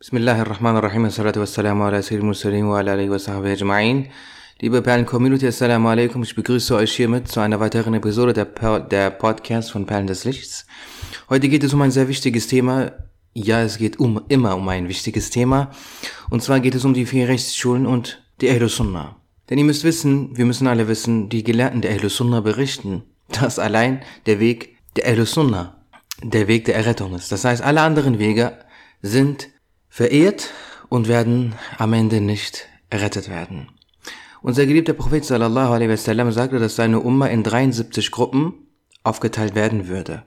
Bismillahirrahmanirrahim. 0.00 1.06
Assalatu 1.06 1.40
wassalamu 1.40 1.82
ala 1.82 2.00
sayyidil 2.00 2.24
mursalin 2.24 2.68
wa 2.70 2.78
ala 2.78 2.92
alihi 2.92 3.10
wa 3.10 3.18
sahbihi 3.18 3.56
ajma'in. 3.56 4.06
Liebe 4.62 4.80
Perlen-Community, 4.80 5.48
Assalamu 5.48 5.88
alaikum. 5.88 6.22
Ich 6.22 6.36
begrüße 6.36 6.76
euch 6.76 6.92
hiermit 6.94 7.26
zu 7.26 7.40
einer 7.40 7.58
weiteren 7.58 7.94
Episode 7.94 8.32
der, 8.32 8.44
per 8.44 8.78
der 8.78 9.10
Podcast 9.10 9.72
von 9.72 9.86
Perlen 9.86 10.06
des 10.06 10.22
Lichts. 10.22 10.66
Heute 11.28 11.48
geht 11.48 11.64
es 11.64 11.74
um 11.74 11.82
ein 11.82 11.90
sehr 11.90 12.06
wichtiges 12.06 12.46
Thema. 12.46 12.92
Ja, 13.34 13.60
es 13.62 13.76
geht 13.78 13.98
um, 13.98 14.22
immer 14.28 14.54
um 14.54 14.68
ein 14.68 14.86
wichtiges 14.86 15.30
Thema. 15.30 15.72
Und 16.30 16.44
zwar 16.44 16.60
geht 16.60 16.76
es 16.76 16.84
um 16.84 16.94
die 16.94 17.04
vier 17.04 17.26
Rechtsschulen 17.26 17.84
und 17.84 18.22
die 18.40 18.50
Ahlus 18.50 18.76
Sunnah. 18.76 19.16
Denn 19.50 19.58
ihr 19.58 19.64
müsst 19.64 19.82
wissen, 19.82 20.36
wir 20.36 20.44
müssen 20.44 20.68
alle 20.68 20.86
wissen, 20.86 21.28
die 21.28 21.42
Gelehrten 21.42 21.82
der 21.82 21.90
Ahlus 21.90 22.18
Sunnah 22.18 22.40
berichten, 22.40 23.02
dass 23.40 23.58
allein 23.58 24.02
der 24.26 24.38
Weg 24.38 24.76
der 24.94 25.08
Ahlus 25.08 25.32
Sunnah 25.32 25.74
der 26.22 26.46
Weg 26.46 26.66
der 26.66 26.76
Errettung 26.76 27.16
ist. 27.16 27.32
Das 27.32 27.44
heißt, 27.44 27.62
alle 27.62 27.80
anderen 27.80 28.20
Wege 28.20 28.58
sind 29.02 29.48
verehrt 29.88 30.50
und 30.88 31.08
werden 31.08 31.54
am 31.78 31.92
Ende 31.92 32.20
nicht 32.20 32.68
errettet 32.90 33.28
werden. 33.28 33.68
Unser 34.40 34.66
geliebter 34.66 34.92
Prophet 34.92 35.24
sallallahu 35.24 35.72
alaihi 35.72 35.90
wasallam 35.90 36.30
sagte, 36.32 36.58
dass 36.58 36.76
seine 36.76 37.00
Umma 37.00 37.26
in 37.26 37.42
73 37.42 38.10
Gruppen 38.10 38.54
aufgeteilt 39.02 39.54
werden 39.54 39.88
würde. 39.88 40.22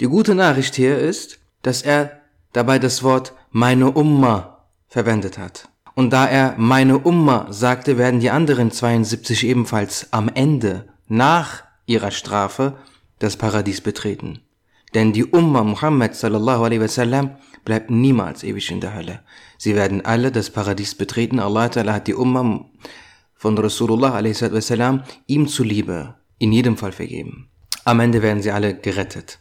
Die 0.00 0.06
gute 0.06 0.34
Nachricht 0.34 0.74
hier 0.74 0.98
ist, 0.98 1.38
dass 1.62 1.82
er 1.82 2.20
dabei 2.52 2.78
das 2.78 3.02
Wort 3.02 3.32
meine 3.50 3.90
Umma 3.90 4.66
verwendet 4.88 5.38
hat. 5.38 5.68
Und 5.94 6.10
da 6.10 6.26
er 6.26 6.54
meine 6.58 6.98
Umma 6.98 7.46
sagte, 7.50 7.96
werden 7.96 8.20
die 8.20 8.30
anderen 8.30 8.70
72 8.70 9.44
ebenfalls 9.44 10.12
am 10.12 10.28
Ende, 10.28 10.84
nach 11.08 11.64
ihrer 11.86 12.10
Strafe, 12.10 12.74
das 13.18 13.36
Paradies 13.36 13.80
betreten. 13.80 14.40
Denn 14.96 15.12
die 15.12 15.26
Umma 15.26 15.62
Muhammad 15.62 16.16
sallallahu 16.16 16.64
alaihi 16.64 16.80
wasallam 16.80 17.36
bleibt 17.66 17.90
niemals 17.90 18.42
ewig 18.42 18.70
in 18.70 18.80
der 18.80 18.94
Hölle. 18.94 19.20
Sie 19.58 19.74
werden 19.74 20.02
alle 20.06 20.32
das 20.32 20.48
Paradies 20.48 20.94
betreten. 20.94 21.38
Allah 21.38 21.66
Ta'ala 21.66 21.92
hat 21.92 22.06
die 22.06 22.14
Umma 22.14 22.64
von 23.34 23.58
Rasulullah 23.58 24.14
a.s. 24.14 24.72
ihm 25.26 25.48
zuliebe 25.48 26.14
in 26.38 26.50
jedem 26.50 26.78
Fall 26.78 26.92
vergeben. 26.92 27.50
Am 27.84 28.00
Ende 28.00 28.22
werden 28.22 28.40
sie 28.42 28.50
alle 28.50 28.74
gerettet. 28.74 29.38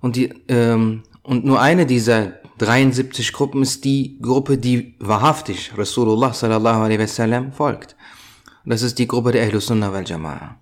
Und, 0.00 0.14
die, 0.14 0.32
ähm, 0.46 1.02
und 1.24 1.44
nur 1.44 1.60
eine 1.60 1.84
dieser 1.84 2.34
73 2.58 3.32
Gruppen 3.32 3.62
ist 3.62 3.84
die 3.84 4.20
Gruppe, 4.22 4.58
die 4.58 4.94
wahrhaftig 5.00 5.76
Rasulullah 5.76 6.32
sallallahu 6.32 6.82
alaihi 6.82 7.00
wasallam 7.00 7.52
folgt. 7.52 7.96
Das 8.64 8.82
ist 8.82 9.00
die 9.00 9.08
Gruppe 9.08 9.32
der 9.32 9.42
Ahlus 9.42 9.66
Sunnah 9.66 9.92
wal 9.92 10.04
Jama'a. 10.04 10.54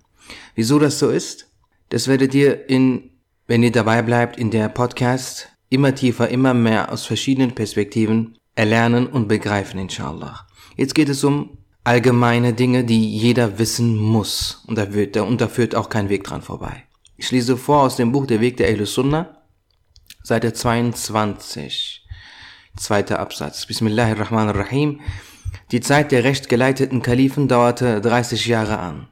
Wieso 0.55 0.79
das 0.79 0.97
so 0.97 1.09
ist? 1.09 1.51
Das 1.89 2.07
werdet 2.07 2.33
ihr 2.33 2.67
in, 2.67 3.10
wenn 3.51 3.63
ihr 3.63 3.71
dabei 3.73 4.01
bleibt, 4.01 4.37
in 4.37 4.49
der 4.49 4.69
Podcast 4.69 5.49
immer 5.67 5.93
tiefer, 5.93 6.29
immer 6.29 6.53
mehr 6.53 6.89
aus 6.89 7.05
verschiedenen 7.05 7.53
Perspektiven 7.53 8.37
erlernen 8.55 9.07
und 9.07 9.27
begreifen, 9.27 9.77
inshallah. 9.77 10.47
Jetzt 10.77 10.95
geht 10.95 11.09
es 11.09 11.21
um 11.25 11.57
allgemeine 11.83 12.53
Dinge, 12.53 12.85
die 12.85 13.13
jeder 13.13 13.59
wissen 13.59 13.97
muss. 13.97 14.63
Und 14.67 14.77
da, 14.77 14.93
wird, 14.93 15.17
und 15.17 15.41
da 15.41 15.49
führt 15.49 15.75
auch 15.75 15.89
kein 15.89 16.07
Weg 16.07 16.23
dran 16.23 16.41
vorbei. 16.41 16.85
Ich 17.17 17.29
lese 17.31 17.57
vor 17.57 17.81
aus 17.81 17.97
dem 17.97 18.13
Buch 18.13 18.25
Der 18.25 18.39
Weg 18.39 18.55
der 18.55 18.69
Ahlus 18.69 18.93
Sunnah, 18.93 19.43
Seite 20.23 20.53
22, 20.53 22.07
zweiter 22.77 23.19
Absatz. 23.19 23.65
Bismillahirrahmanirrahim. 23.65 25.01
Die 25.73 25.81
Zeit 25.81 26.13
der 26.13 26.23
recht 26.23 26.47
geleiteten 26.47 27.01
Kalifen 27.01 27.49
dauerte 27.49 27.99
30 27.99 28.45
Jahre 28.45 28.79
an. 28.79 29.09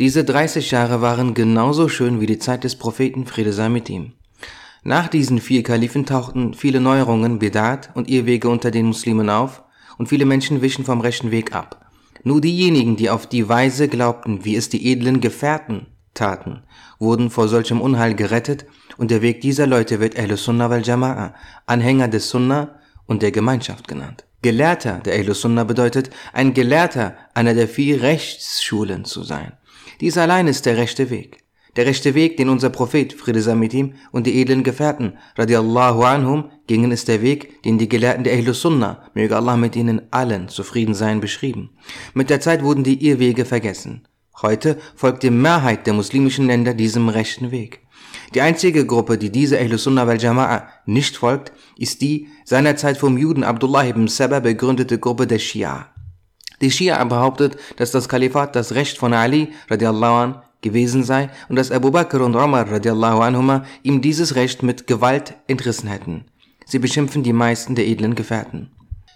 Diese 0.00 0.24
30 0.24 0.70
Jahre 0.70 1.02
waren 1.02 1.34
genauso 1.34 1.90
schön 1.90 2.22
wie 2.22 2.26
die 2.26 2.38
Zeit 2.38 2.64
des 2.64 2.74
Propheten 2.76 3.26
Friede 3.26 3.52
sei 3.52 3.68
mit 3.68 3.90
ihm. 3.90 4.12
Nach 4.82 5.08
diesen 5.08 5.42
vier 5.42 5.62
Kalifen 5.62 6.06
tauchten 6.06 6.54
viele 6.54 6.80
Neuerungen, 6.80 7.38
Bedat 7.38 7.90
und 7.92 8.08
Irrwege 8.08 8.48
unter 8.48 8.70
den 8.70 8.86
Muslimen 8.86 9.28
auf 9.28 9.62
und 9.98 10.08
viele 10.08 10.24
Menschen 10.24 10.62
wichen 10.62 10.86
vom 10.86 11.02
rechten 11.02 11.30
Weg 11.30 11.54
ab. 11.54 11.84
Nur 12.24 12.40
diejenigen, 12.40 12.96
die 12.96 13.10
auf 13.10 13.26
die 13.26 13.46
Weise 13.46 13.88
glaubten, 13.88 14.42
wie 14.42 14.56
es 14.56 14.70
die 14.70 14.90
edlen 14.90 15.20
Gefährten 15.20 15.88
taten, 16.14 16.62
wurden 16.98 17.28
vor 17.28 17.48
solchem 17.48 17.82
Unheil 17.82 18.14
gerettet 18.14 18.64
und 18.96 19.10
der 19.10 19.20
Weg 19.20 19.42
dieser 19.42 19.66
Leute 19.66 20.00
wird 20.00 20.18
Ahlus 20.18 20.44
Sunnah 20.44 20.70
wal 20.70 20.80
Jama'a, 20.80 21.34
Anhänger 21.66 22.08
des 22.08 22.30
Sunnah 22.30 22.74
und 23.04 23.20
der 23.20 23.32
Gemeinschaft 23.32 23.86
genannt. 23.86 24.24
Gelehrter 24.40 25.00
der 25.00 25.18
Ahlus 25.18 25.42
Sunnah 25.42 25.64
bedeutet, 25.64 26.08
ein 26.32 26.54
Gelehrter 26.54 27.16
einer 27.34 27.52
der 27.52 27.68
vier 27.68 28.00
Rechtsschulen 28.00 29.04
zu 29.04 29.24
sein. 29.24 29.52
Dies 30.00 30.16
allein 30.16 30.46
ist 30.46 30.64
der 30.64 30.78
rechte 30.78 31.10
Weg. 31.10 31.44
Der 31.76 31.86
rechte 31.86 32.14
Weg, 32.14 32.36
den 32.36 32.48
unser 32.48 32.70
Prophet, 32.70 33.12
Friede 33.12 33.42
sei 33.42 33.54
mit 33.54 33.74
ihm, 33.74 33.94
und 34.10 34.26
die 34.26 34.40
edlen 34.40 34.64
Gefährten, 34.64 35.18
radiallahu 35.36 36.02
anhum, 36.02 36.50
gingen, 36.66 36.90
ist 36.90 37.06
der 37.06 37.22
Weg, 37.22 37.62
den 37.62 37.78
die 37.78 37.88
Gelehrten 37.88 38.24
der 38.24 38.32
Ahlus 38.32 38.62
Sunnah, 38.62 39.04
möge 39.14 39.36
Allah 39.36 39.56
mit 39.56 39.76
ihnen 39.76 40.02
allen 40.10 40.48
zufrieden 40.48 40.94
sein, 40.94 41.20
beschrieben. 41.20 41.70
Mit 42.14 42.30
der 42.30 42.40
Zeit 42.40 42.64
wurden 42.64 42.82
die 42.82 43.06
Irrwege 43.06 43.44
vergessen. 43.44 44.08
Heute 44.42 44.78
folgt 44.96 45.22
die 45.22 45.30
Mehrheit 45.30 45.86
der 45.86 45.92
muslimischen 45.92 46.46
Länder 46.46 46.74
diesem 46.74 47.08
rechten 47.08 47.50
Weg. 47.50 47.80
Die 48.34 48.40
einzige 48.40 48.86
Gruppe, 48.86 49.18
die 49.18 49.30
diese 49.30 49.58
Ahlus 49.58 49.84
Sunnah 49.84 50.06
wal 50.06 50.16
Jama'a 50.16 50.62
nicht 50.86 51.18
folgt, 51.18 51.52
ist 51.76 52.00
die 52.00 52.28
seinerzeit 52.44 52.96
vom 52.96 53.18
Juden 53.18 53.44
Abdullah 53.44 53.86
ibn 53.86 54.08
Saba 54.08 54.40
begründete 54.40 54.98
Gruppe 54.98 55.26
der 55.26 55.38
Schia. 55.38 55.89
Die 56.60 56.70
Schia 56.70 57.02
behauptet, 57.04 57.56
dass 57.76 57.90
das 57.90 58.08
Kalifat 58.08 58.54
das 58.54 58.74
Recht 58.74 58.98
von 58.98 59.14
Ali 59.14 59.48
radiallahu 59.68 60.14
an 60.14 60.42
gewesen 60.62 61.04
sei 61.04 61.30
und 61.48 61.56
dass 61.56 61.70
Abu 61.70 61.90
Bakr 61.90 62.20
und 62.20 62.36
Umar 62.36 62.70
radiallahu 62.70 63.20
anhuma 63.20 63.64
ihm 63.82 64.02
dieses 64.02 64.34
Recht 64.34 64.62
mit 64.62 64.86
Gewalt 64.86 65.34
entrissen 65.46 65.88
hätten. 65.88 66.24
Sie 66.66 66.78
beschimpfen 66.78 67.22
die 67.22 67.32
meisten 67.32 67.74
der 67.74 67.86
edlen 67.86 68.14
Gefährten. 68.14 68.70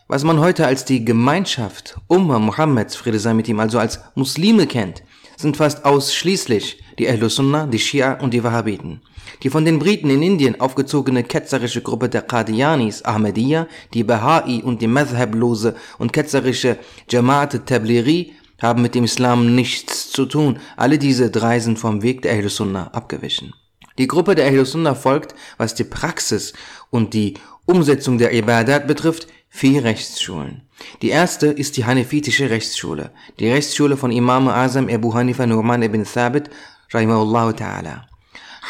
Was 0.08 0.24
man 0.24 0.40
heute 0.40 0.66
als 0.66 0.84
die 0.84 1.04
Gemeinschaft 1.04 1.98
Umma 2.08 2.38
Muhammeds, 2.38 2.96
Friede 2.96 3.18
sei 3.18 3.34
mit 3.34 3.48
ihm, 3.48 3.60
also 3.60 3.78
als 3.78 4.00
Muslime 4.14 4.66
kennt, 4.66 5.02
sind 5.36 5.56
fast 5.56 5.84
ausschließlich 5.84 6.82
die 6.98 7.08
Ahlus 7.08 7.36
Sunnah, 7.36 7.66
die 7.66 7.78
Shia 7.78 8.20
und 8.20 8.32
die 8.32 8.44
Wahhabiten. 8.44 9.00
Die 9.42 9.50
von 9.50 9.64
den 9.64 9.78
Briten 9.78 10.10
in 10.10 10.22
Indien 10.22 10.60
aufgezogene 10.60 11.22
ketzerische 11.22 11.82
Gruppe 11.82 12.08
der 12.08 12.22
Qadianis, 12.22 13.02
Ahmadiyya, 13.02 13.66
die 13.92 14.04
Baha'i 14.04 14.62
und 14.62 14.80
die 14.82 14.86
Madhablose 14.86 15.74
und 15.98 16.12
ketzerische 16.12 16.78
Jamaat 17.08 17.66
Tablighi 17.66 18.32
haben 18.60 18.82
mit 18.82 18.94
dem 18.94 19.04
Islam 19.04 19.54
nichts 19.54 20.10
zu 20.10 20.26
tun. 20.26 20.58
Alle 20.76 20.98
diese 20.98 21.30
drei 21.30 21.60
sind 21.60 21.78
vom 21.78 22.02
Weg 22.02 22.22
der 22.22 22.32
Ahlus 22.34 22.56
Sunnah 22.56 22.88
abgewichen. 22.94 23.52
Die 23.98 24.06
Gruppe 24.06 24.34
der 24.34 24.46
Ahlus 24.46 24.72
Sunnah 24.72 24.94
folgt, 24.94 25.34
was 25.58 25.74
die 25.74 25.84
Praxis 25.84 26.52
und 26.90 27.14
die 27.14 27.34
Umsetzung 27.66 28.18
der 28.18 28.32
Ibadat 28.32 28.86
betrifft, 28.86 29.28
vier 29.48 29.84
Rechtsschulen. 29.84 30.62
Die 31.02 31.10
erste 31.10 31.46
ist 31.46 31.76
die 31.76 31.84
Hanifitische 31.84 32.50
Rechtsschule, 32.50 33.12
die 33.38 33.48
Rechtsschule 33.48 33.96
von 33.96 34.10
Imam 34.10 34.48
Azam 34.48 34.88
Abu 34.88 35.14
Hanifa 35.14 35.44
Nu'man 35.44 35.82
ibn 35.82 36.04
Thabit, 36.04 36.50
rahimahullah 36.92 37.50
ta'ala. 37.50 38.13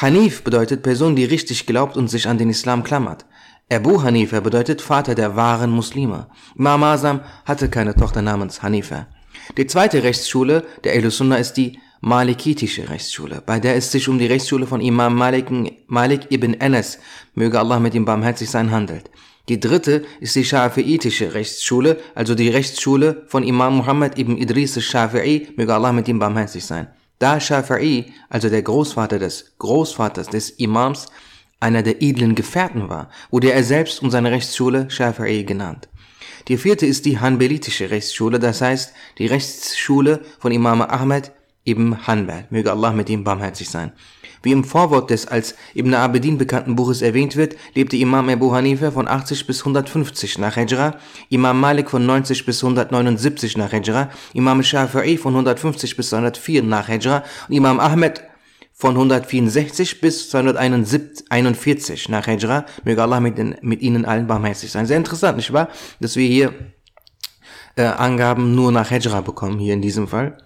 Hanif 0.01 0.43
bedeutet 0.43 0.83
Person, 0.83 1.15
die 1.15 1.25
richtig 1.25 1.67
glaubt 1.67 1.97
und 1.97 2.09
sich 2.09 2.27
an 2.27 2.39
den 2.39 2.51
Islam 2.51 2.83
klammert. 2.83 3.27
Abu 3.73 4.03
Hanifa 4.03 4.41
bedeutet 4.41 4.83
Vater 4.83 5.15
der 5.15 5.37
wahren 5.37 5.71
Muslime. 5.71 6.27
Imam 6.59 6.83
Azam 6.83 7.21
hatte 7.45 7.71
keine 7.71 7.95
Tochter 7.95 8.21
namens 8.21 8.63
Hanifa. 8.63 9.07
Die 9.57 9.67
zweite 9.67 10.03
Rechtsschule 10.03 10.65
der 10.83 10.95
Ahlus 10.95 11.19
Sunnah 11.19 11.37
ist 11.37 11.55
die 11.55 11.79
Malikitische 12.01 12.91
Rechtsschule, 12.91 13.43
bei 13.47 13.61
der 13.61 13.77
es 13.77 13.91
sich 13.91 14.09
um 14.09 14.19
die 14.19 14.27
Rechtsschule 14.27 14.67
von 14.67 14.83
Imam 14.83 15.15
Malik, 15.15 15.47
Malik 15.87 16.31
ibn 16.31 16.55
Anas, 16.61 16.99
möge 17.35 17.59
Allah 17.59 17.79
mit 17.79 17.95
ihm 17.95 18.05
barmherzig 18.05 18.51
sein, 18.51 18.73
handelt. 18.73 19.11
Die 19.49 19.59
dritte 19.59 20.05
ist 20.21 20.37
die 20.37 20.45
Schafi'itische 20.45 21.33
Rechtsschule, 21.33 21.99
also 22.15 22.35
die 22.35 22.51
Rechtsschule 22.51 23.25
von 23.29 23.43
Imam 23.43 23.79
Muhammad 23.79 24.19
ibn 24.19 24.37
Idris 24.37 24.77
al-Shafi'i, 24.77 25.49
möge 25.57 25.73
Allah 25.73 25.93
mit 25.93 26.09
ihm 26.09 26.19
barmherzig 26.19 26.67
sein. 26.67 26.89
Da 27.25 27.39
Shafi'i, 27.39 28.13
also 28.29 28.51
der 28.51 28.61
Großvater 28.61 29.19
des 29.19 29.55
Großvaters 29.57 30.29
des 30.29 30.51
Imams, 30.51 31.07
einer 31.59 31.83
der 31.83 32.03
edlen 32.03 32.35
Gefährten 32.35 32.91
war, 32.91 33.09
wurde 33.31 33.51
er 33.51 33.65
selbst 33.65 34.03
und 34.03 34.11
seine 34.11 34.31
Rechtsschule 34.31 34.89
Shafi'i 34.91 35.45
genannt. 35.45 35.89
Die 36.49 36.59
vierte 36.59 36.85
ist 36.85 37.07
die 37.07 37.21
Hanbelitische 37.21 37.89
Rechtsschule, 37.89 38.39
das 38.39 38.61
heißt 38.61 38.93
die 39.17 39.25
Rechtsschule 39.25 40.21
von 40.39 40.53
Imam 40.53 40.83
Ahmed 40.83 41.33
ibn 41.65 42.07
Hanbal. 42.07 42.47
Möge 42.51 42.71
Allah 42.71 42.93
mit 42.93 43.09
ihm 43.09 43.25
barmherzig 43.25 43.69
sein. 43.69 43.93
Wie 44.45 44.53
im 44.53 44.63
Vorwort 44.63 45.09
des 45.09 45.27
als 45.27 45.55
Ibn 45.75 45.95
Abedin 45.95 46.37
bekannten 46.37 46.77
Buches 46.77 47.01
erwähnt 47.01 47.35
wird, 47.35 47.57
lebte 47.75 47.97
Imam 47.97 48.29
Abu 48.29 48.53
Hanifa 48.53 48.91
von 48.91 49.09
80 49.09 49.47
bis 49.47 49.61
150 49.61 50.39
nach 50.39 50.57
Hijra, 50.57 50.99
Imam 51.31 51.59
Malik 51.59 51.89
von 51.89 52.05
90 52.05 52.45
bis 52.45 52.63
179 52.63 53.57
nach 53.57 53.73
Hijra, 53.73 54.11
Imam 54.35 54.61
Shafi'i 54.61 55.17
von 55.17 55.33
150 55.33 55.97
bis 55.97 56.11
204 56.11 56.63
nach 56.63 56.89
Hijra 56.89 57.25
und 57.49 57.57
Imam 57.57 57.81
Ahmed 57.81 58.23
von 58.75 58.91
164 58.91 60.03
bis 60.03 60.29
241 60.29 62.11
nach 62.11 62.27
Hijra. 62.27 62.67
Möge 62.85 63.03
Allah 63.03 63.21
mit, 63.21 63.39
den, 63.39 63.57
mit 63.63 63.81
ihnen 63.81 64.05
allen 64.05 64.27
barmherzig 64.27 64.71
sein. 64.71 64.85
Sehr 64.85 64.99
interessant, 64.99 65.39
nicht 65.39 65.55
wahr? 65.55 65.69
Dass 66.01 66.17
wir 66.17 66.29
hier 66.29 66.53
äh, 67.77 67.85
Angaben 67.85 68.55
nur 68.55 68.73
nach 68.73 68.91
Hijra 68.91 69.23
bekommen, 69.23 69.59
hier 69.59 69.73
in 69.73 69.81
diesem 69.81 70.07
Fall. 70.07 70.37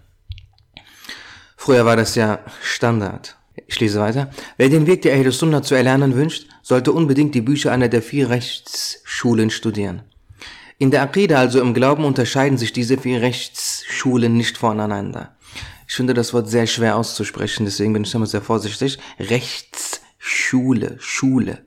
Früher 1.68 1.84
war 1.84 1.96
das 1.96 2.14
ja 2.14 2.38
Standard. 2.62 3.36
Ich 3.66 3.78
lese 3.78 4.00
weiter. 4.00 4.30
Wer 4.56 4.70
den 4.70 4.86
Weg 4.86 5.02
der 5.02 5.14
Ahl 5.14 5.30
Sunnah 5.30 5.62
zu 5.62 5.74
erlernen 5.74 6.16
wünscht, 6.16 6.48
sollte 6.62 6.92
unbedingt 6.92 7.34
die 7.34 7.42
Bücher 7.42 7.72
einer 7.72 7.88
der 7.88 8.00
vier 8.00 8.30
Rechtsschulen 8.30 9.50
studieren. 9.50 10.00
In 10.78 10.90
der 10.90 11.02
Aqidah, 11.02 11.38
also 11.38 11.60
im 11.60 11.74
Glauben, 11.74 12.06
unterscheiden 12.06 12.56
sich 12.56 12.72
diese 12.72 12.96
vier 12.96 13.20
Rechtsschulen 13.20 14.34
nicht 14.34 14.56
voneinander. 14.56 15.36
Ich 15.86 15.94
finde 15.94 16.14
das 16.14 16.32
Wort 16.32 16.48
sehr 16.48 16.66
schwer 16.66 16.96
auszusprechen, 16.96 17.66
deswegen 17.66 17.92
bin 17.92 18.04
ich 18.04 18.14
immer 18.14 18.24
sehr 18.24 18.40
vorsichtig. 18.40 18.98
Rechtsschule, 19.20 20.96
Schule. 21.00 21.66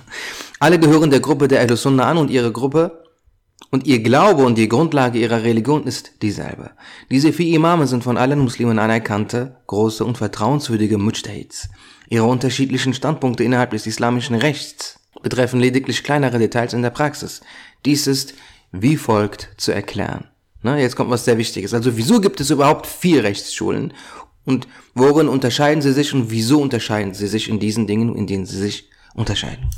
Alle 0.58 0.78
gehören 0.78 1.10
der 1.10 1.20
Gruppe 1.20 1.48
der 1.48 1.60
Ahl 1.60 1.76
Sunnah 1.76 2.06
an 2.06 2.16
und 2.16 2.30
ihre 2.30 2.50
Gruppe 2.50 3.03
und 3.70 3.86
ihr 3.86 4.02
Glaube 4.02 4.44
und 4.44 4.56
die 4.56 4.68
Grundlage 4.68 5.18
ihrer 5.18 5.42
Religion 5.42 5.84
ist 5.84 6.22
dieselbe. 6.22 6.70
Diese 7.10 7.32
vier 7.32 7.56
Imame 7.56 7.86
sind 7.86 8.04
von 8.04 8.16
allen 8.16 8.38
Muslimen 8.38 8.78
anerkannte, 8.78 9.56
große 9.66 10.04
und 10.04 10.18
vertrauenswürdige 10.18 10.98
Mujtahids. 10.98 11.68
Ihre 12.08 12.24
unterschiedlichen 12.24 12.94
Standpunkte 12.94 13.42
innerhalb 13.42 13.70
des 13.70 13.86
islamischen 13.86 14.36
Rechts 14.36 15.00
betreffen 15.22 15.58
lediglich 15.58 16.04
kleinere 16.04 16.38
Details 16.38 16.72
in 16.72 16.82
der 16.82 16.90
Praxis. 16.90 17.40
Dies 17.84 18.06
ist 18.06 18.34
wie 18.70 18.96
folgt 18.96 19.50
zu 19.56 19.72
erklären. 19.72 20.28
Na, 20.62 20.78
jetzt 20.78 20.96
kommt 20.96 21.10
was 21.10 21.24
sehr 21.24 21.38
Wichtiges. 21.38 21.74
Also 21.74 21.96
wieso 21.96 22.20
gibt 22.20 22.40
es 22.40 22.50
überhaupt 22.50 22.86
vier 22.86 23.24
Rechtsschulen? 23.24 23.92
Und 24.44 24.68
worin 24.94 25.28
unterscheiden 25.28 25.82
sie 25.82 25.92
sich 25.92 26.12
und 26.12 26.30
wieso 26.30 26.60
unterscheiden 26.60 27.14
sie 27.14 27.26
sich 27.26 27.48
in 27.48 27.58
diesen 27.58 27.86
Dingen, 27.86 28.14
in 28.14 28.26
denen 28.26 28.46
sie 28.46 28.58
sich 28.58 28.88
unterscheiden? 29.14 29.70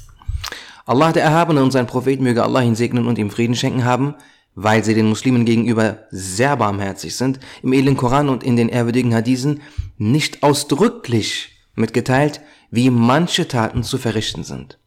Allah 0.86 1.12
der 1.12 1.24
Erhabene 1.24 1.64
und 1.64 1.72
sein 1.72 1.88
Prophet 1.88 2.20
möge 2.20 2.44
Allah 2.44 2.62
ihn 2.62 2.76
segnen 2.76 3.08
und 3.08 3.18
ihm 3.18 3.30
Frieden 3.30 3.56
schenken 3.56 3.84
haben, 3.84 4.14
weil 4.54 4.84
sie 4.84 4.94
den 4.94 5.08
Muslimen 5.08 5.44
gegenüber 5.44 6.06
sehr 6.10 6.56
barmherzig 6.56 7.16
sind, 7.16 7.40
im 7.64 7.72
edlen 7.72 7.96
Koran 7.96 8.28
und 8.28 8.44
in 8.44 8.54
den 8.54 8.68
ehrwürdigen 8.68 9.12
Hadithen 9.12 9.62
nicht 9.98 10.44
ausdrücklich 10.44 11.50
mitgeteilt, 11.74 12.40
wie 12.70 12.90
manche 12.90 13.48
Taten 13.48 13.82
zu 13.82 13.98
verrichten 13.98 14.44
sind. 14.44 14.78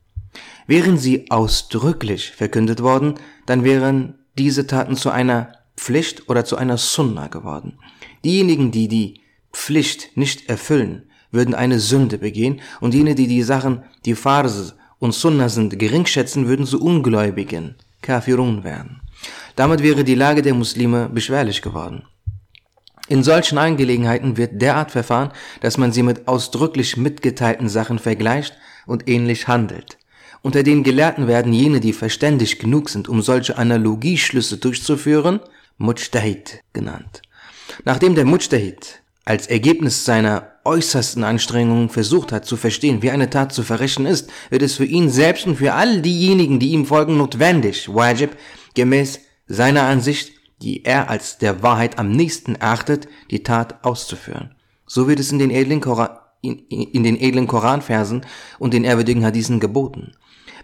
Wären 0.68 0.98
sie 0.98 1.30
ausdrücklich 1.32 2.32
verkündet 2.32 2.82
worden, 2.82 3.16
dann 3.46 3.66
wären 3.66 4.16
diese 4.38 4.68
Taten 4.68 4.96
zu 4.96 5.10
einer 5.10 5.52
Pflicht 5.76 6.30
oder 6.30 6.46
zu 6.46 6.56
einer 6.56 6.78
Sunna 6.78 7.28
geworden. 7.28 7.78
Diejenigen, 8.24 8.72
die 8.72 8.88
die 8.88 9.22
Pflicht 9.52 10.16
nicht 10.16 10.50
erfüllen, 10.50 11.10
würden 11.32 11.54
eine 11.54 11.80
Sünde 11.80 12.18
begehen 12.18 12.62
und 12.80 12.94
jene, 12.94 13.16
die 13.16 13.28
die 13.28 13.44
Sachen, 13.44 13.84
die 14.06 14.16
Farse 14.16 14.79
und 15.00 15.14
Sunna 15.14 15.50
sind, 15.50 15.80
geringschätzen, 15.80 16.48
würden 16.48 16.66
zu 16.66 16.82
Ungläubigen, 16.82 17.76
Kafirun 18.02 18.64
werden. 18.64 19.02
Damit 19.56 19.82
wäre 19.82 20.04
die 20.04 20.16
Lage 20.16 20.42
der 20.42 20.54
Muslime 20.54 21.10
beschwerlich 21.10 21.62
geworden. 21.62 22.04
In 23.08 23.24
solchen 23.24 23.58
Angelegenheiten 23.58 24.38
wird 24.38 24.62
derart 24.62 24.92
verfahren, 24.92 25.32
dass 25.62 25.78
man 25.78 25.92
sie 25.92 26.04
mit 26.04 26.28
ausdrücklich 26.28 26.96
mitgeteilten 26.96 27.68
Sachen 27.68 27.98
vergleicht 27.98 28.56
und 28.86 29.10
ähnlich 29.10 29.48
handelt. 29.48 29.98
Unter 30.42 30.64
den 30.64 30.84
Gelehrten 30.84 31.28
werden 31.28 31.52
jene, 31.52 31.80
die 31.80 31.92
verständig 31.92 32.60
genug 32.60 32.90
sind, 32.90 33.10
um 33.10 33.22
solche 33.22 33.58
Analogieschlüsse 33.58 34.58
durchzuführen, 34.58 35.40
Mujtahid 35.78 36.62
genannt. 36.72 37.22
Nachdem 37.84 38.16
der 38.16 38.26
Mujtahid 38.26 39.02
als 39.30 39.46
Ergebnis 39.46 40.06
seiner 40.06 40.54
äußersten 40.66 41.24
Anstrengungen 41.24 41.90
versucht 41.90 42.32
hat 42.32 42.46
zu 42.46 42.58
verstehen, 42.58 43.04
wie 43.04 43.12
eine 43.12 43.30
Tat 43.30 43.54
zu 43.54 43.62
verrechnen 43.62 44.08
ist, 44.08 44.32
wird 44.50 44.64
es 44.64 44.78
für 44.78 44.86
ihn 44.86 45.12
selbst 45.12 45.46
und 45.46 45.58
für 45.58 45.76
all 45.76 46.02
diejenigen, 46.02 46.58
die 46.58 46.72
ihm 46.72 46.88
folgen, 46.88 47.16
notwendig, 47.16 47.94
wajib, 47.94 48.36
gemäß 48.74 49.20
seiner 49.46 49.84
Ansicht, 49.84 50.32
die 50.64 50.84
er 50.84 51.12
als 51.12 51.38
der 51.38 51.62
Wahrheit 51.62 52.00
am 52.00 52.10
nächsten 52.10 52.56
erachtet, 52.56 53.08
die 53.30 53.44
Tat 53.44 53.84
auszuführen. 53.84 54.56
So 54.88 55.08
wird 55.08 55.20
es 55.20 55.32
in 55.32 55.38
den 55.38 55.52
edlen, 55.52 55.80
Koran, 55.80 56.10
in, 56.42 56.58
in 56.68 57.04
den 57.04 57.16
edlen 57.16 57.46
Koranversen 57.46 58.26
und 58.58 58.74
den 58.74 58.84
ehrwürdigen 58.84 59.24
Hadithen 59.24 59.60
geboten. 59.60 60.14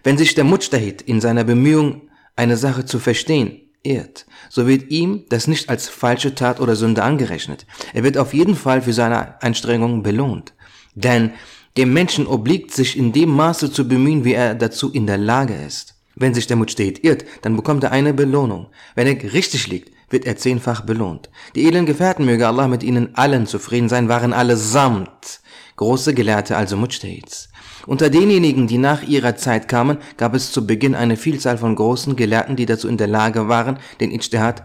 Wenn 0.02 0.18
sich 0.18 0.34
der 0.34 0.42
Mujtahid 0.42 1.02
in 1.02 1.20
seiner 1.20 1.44
Bemühung, 1.44 2.08
eine 2.34 2.56
Sache 2.56 2.84
zu 2.84 2.98
verstehen, 2.98 3.60
irrt, 3.86 4.26
so 4.50 4.66
wird 4.66 4.90
ihm 4.90 5.24
das 5.28 5.46
nicht 5.46 5.68
als 5.68 5.88
falsche 5.88 6.34
Tat 6.34 6.60
oder 6.60 6.76
Sünde 6.76 7.02
angerechnet. 7.02 7.66
Er 7.92 8.02
wird 8.02 8.18
auf 8.18 8.34
jeden 8.34 8.56
Fall 8.56 8.82
für 8.82 8.92
seine 8.92 9.40
Anstrengungen 9.42 10.02
belohnt. 10.02 10.52
Denn 10.94 11.32
dem 11.76 11.92
Menschen 11.92 12.26
obliegt 12.26 12.72
sich 12.72 12.96
in 12.96 13.12
dem 13.12 13.30
Maße 13.30 13.70
zu 13.70 13.86
bemühen, 13.86 14.24
wie 14.24 14.32
er 14.32 14.54
dazu 14.54 14.90
in 14.90 15.06
der 15.06 15.18
Lage 15.18 15.54
ist. 15.54 15.94
Wenn 16.14 16.32
sich 16.32 16.46
der 16.46 16.56
Mujtahid 16.56 17.04
irrt, 17.04 17.24
dann 17.42 17.56
bekommt 17.56 17.84
er 17.84 17.92
eine 17.92 18.14
Belohnung. 18.14 18.68
Wenn 18.94 19.06
er 19.06 19.32
richtig 19.34 19.68
liegt, 19.68 19.92
wird 20.08 20.24
er 20.24 20.36
zehnfach 20.36 20.80
belohnt. 20.80 21.28
Die 21.54 21.66
edlen 21.66 21.84
Gefährten, 21.84 22.24
möge 22.24 22.46
Allah 22.46 22.68
mit 22.68 22.82
ihnen 22.82 23.14
allen 23.16 23.46
zufrieden 23.46 23.90
sein, 23.90 24.08
waren 24.08 24.32
allesamt 24.32 25.40
große 25.76 26.14
Gelehrte, 26.14 26.56
also 26.56 26.76
Mujtahids. 26.76 27.50
Unter 27.86 28.10
denjenigen, 28.10 28.66
die 28.66 28.78
nach 28.78 29.02
ihrer 29.02 29.36
Zeit 29.36 29.68
kamen, 29.68 29.98
gab 30.16 30.34
es 30.34 30.52
zu 30.52 30.66
Beginn 30.66 30.94
eine 30.94 31.16
Vielzahl 31.16 31.56
von 31.56 31.76
großen 31.76 32.16
Gelehrten, 32.16 32.56
die 32.56 32.66
dazu 32.66 32.88
in 32.88 32.96
der 32.96 33.06
Lage 33.06 33.48
waren, 33.48 33.78
den 34.00 34.10
Ijtihad 34.10 34.64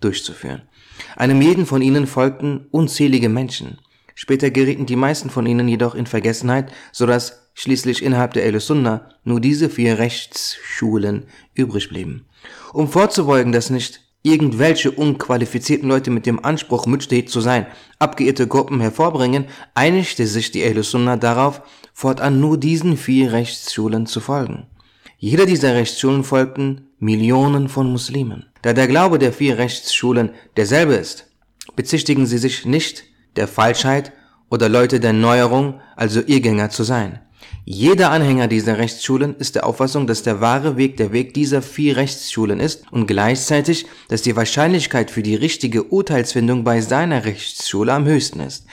durchzuführen. 0.00 0.62
Einem 1.16 1.40
jeden 1.40 1.66
von 1.66 1.80
ihnen 1.80 2.06
folgten 2.06 2.66
unzählige 2.70 3.28
Menschen. 3.28 3.78
Später 4.14 4.50
gerieten 4.50 4.84
die 4.84 4.96
meisten 4.96 5.30
von 5.30 5.46
ihnen 5.46 5.68
jedoch 5.68 5.94
in 5.94 6.06
Vergessenheit, 6.06 6.70
so 6.92 7.06
dass 7.06 7.50
schließlich 7.54 8.02
innerhalb 8.02 8.34
der 8.34 8.44
El-Sunnah 8.44 9.08
nur 9.24 9.40
diese 9.40 9.70
vier 9.70 9.98
Rechtsschulen 9.98 11.24
übrig 11.54 11.88
blieben. 11.88 12.26
Um 12.74 12.88
vorzubeugen, 12.88 13.52
dass 13.52 13.70
nicht 13.70 14.02
irgendwelche 14.22 14.90
unqualifizierten 14.90 15.88
Leute 15.88 16.10
mit 16.10 16.26
dem 16.26 16.44
Anspruch, 16.44 16.86
Mujtahid 16.86 17.30
zu 17.30 17.40
sein, 17.40 17.66
abgeirrte 17.98 18.46
Gruppen 18.46 18.80
hervorbringen, 18.80 19.46
einigte 19.74 20.26
sich 20.26 20.50
die 20.50 20.82
Sunnah 20.82 21.16
darauf, 21.16 21.62
fortan 21.94 22.40
nur 22.40 22.58
diesen 22.58 22.96
vier 22.96 23.32
Rechtsschulen 23.32 24.06
zu 24.06 24.20
folgen. 24.20 24.66
Jeder 25.18 25.46
dieser 25.46 25.74
Rechtsschulen 25.74 26.24
folgten 26.24 26.88
Millionen 26.98 27.68
von 27.68 27.90
Muslimen. 27.90 28.46
Da 28.62 28.72
der 28.72 28.88
Glaube 28.88 29.18
der 29.18 29.32
vier 29.32 29.58
Rechtsschulen 29.58 30.30
derselbe 30.56 30.94
ist, 30.94 31.26
bezichtigen 31.76 32.26
sie 32.26 32.38
sich 32.38 32.66
nicht 32.66 33.04
der 33.36 33.48
Falschheit 33.48 34.12
oder 34.50 34.68
Leute 34.68 35.00
der 35.00 35.12
Neuerung, 35.12 35.80
also 35.96 36.20
Irrgänger 36.20 36.70
zu 36.70 36.84
sein. 36.84 37.20
Jeder 37.64 38.10
Anhänger 38.10 38.48
dieser 38.48 38.78
Rechtsschulen 38.78 39.36
ist 39.36 39.54
der 39.54 39.66
Auffassung, 39.66 40.06
dass 40.06 40.22
der 40.22 40.40
wahre 40.40 40.76
Weg 40.76 40.96
der 40.96 41.12
Weg 41.12 41.34
dieser 41.34 41.62
vier 41.62 41.96
Rechtsschulen 41.96 42.58
ist 42.58 42.90
und 42.90 43.06
gleichzeitig, 43.06 43.86
dass 44.08 44.22
die 44.22 44.34
Wahrscheinlichkeit 44.34 45.10
für 45.10 45.22
die 45.22 45.36
richtige 45.36 45.84
Urteilsfindung 45.84 46.64
bei 46.64 46.80
seiner 46.80 47.24
Rechtsschule 47.24 47.92
am 47.92 48.06
höchsten 48.06 48.40
ist. 48.40 48.66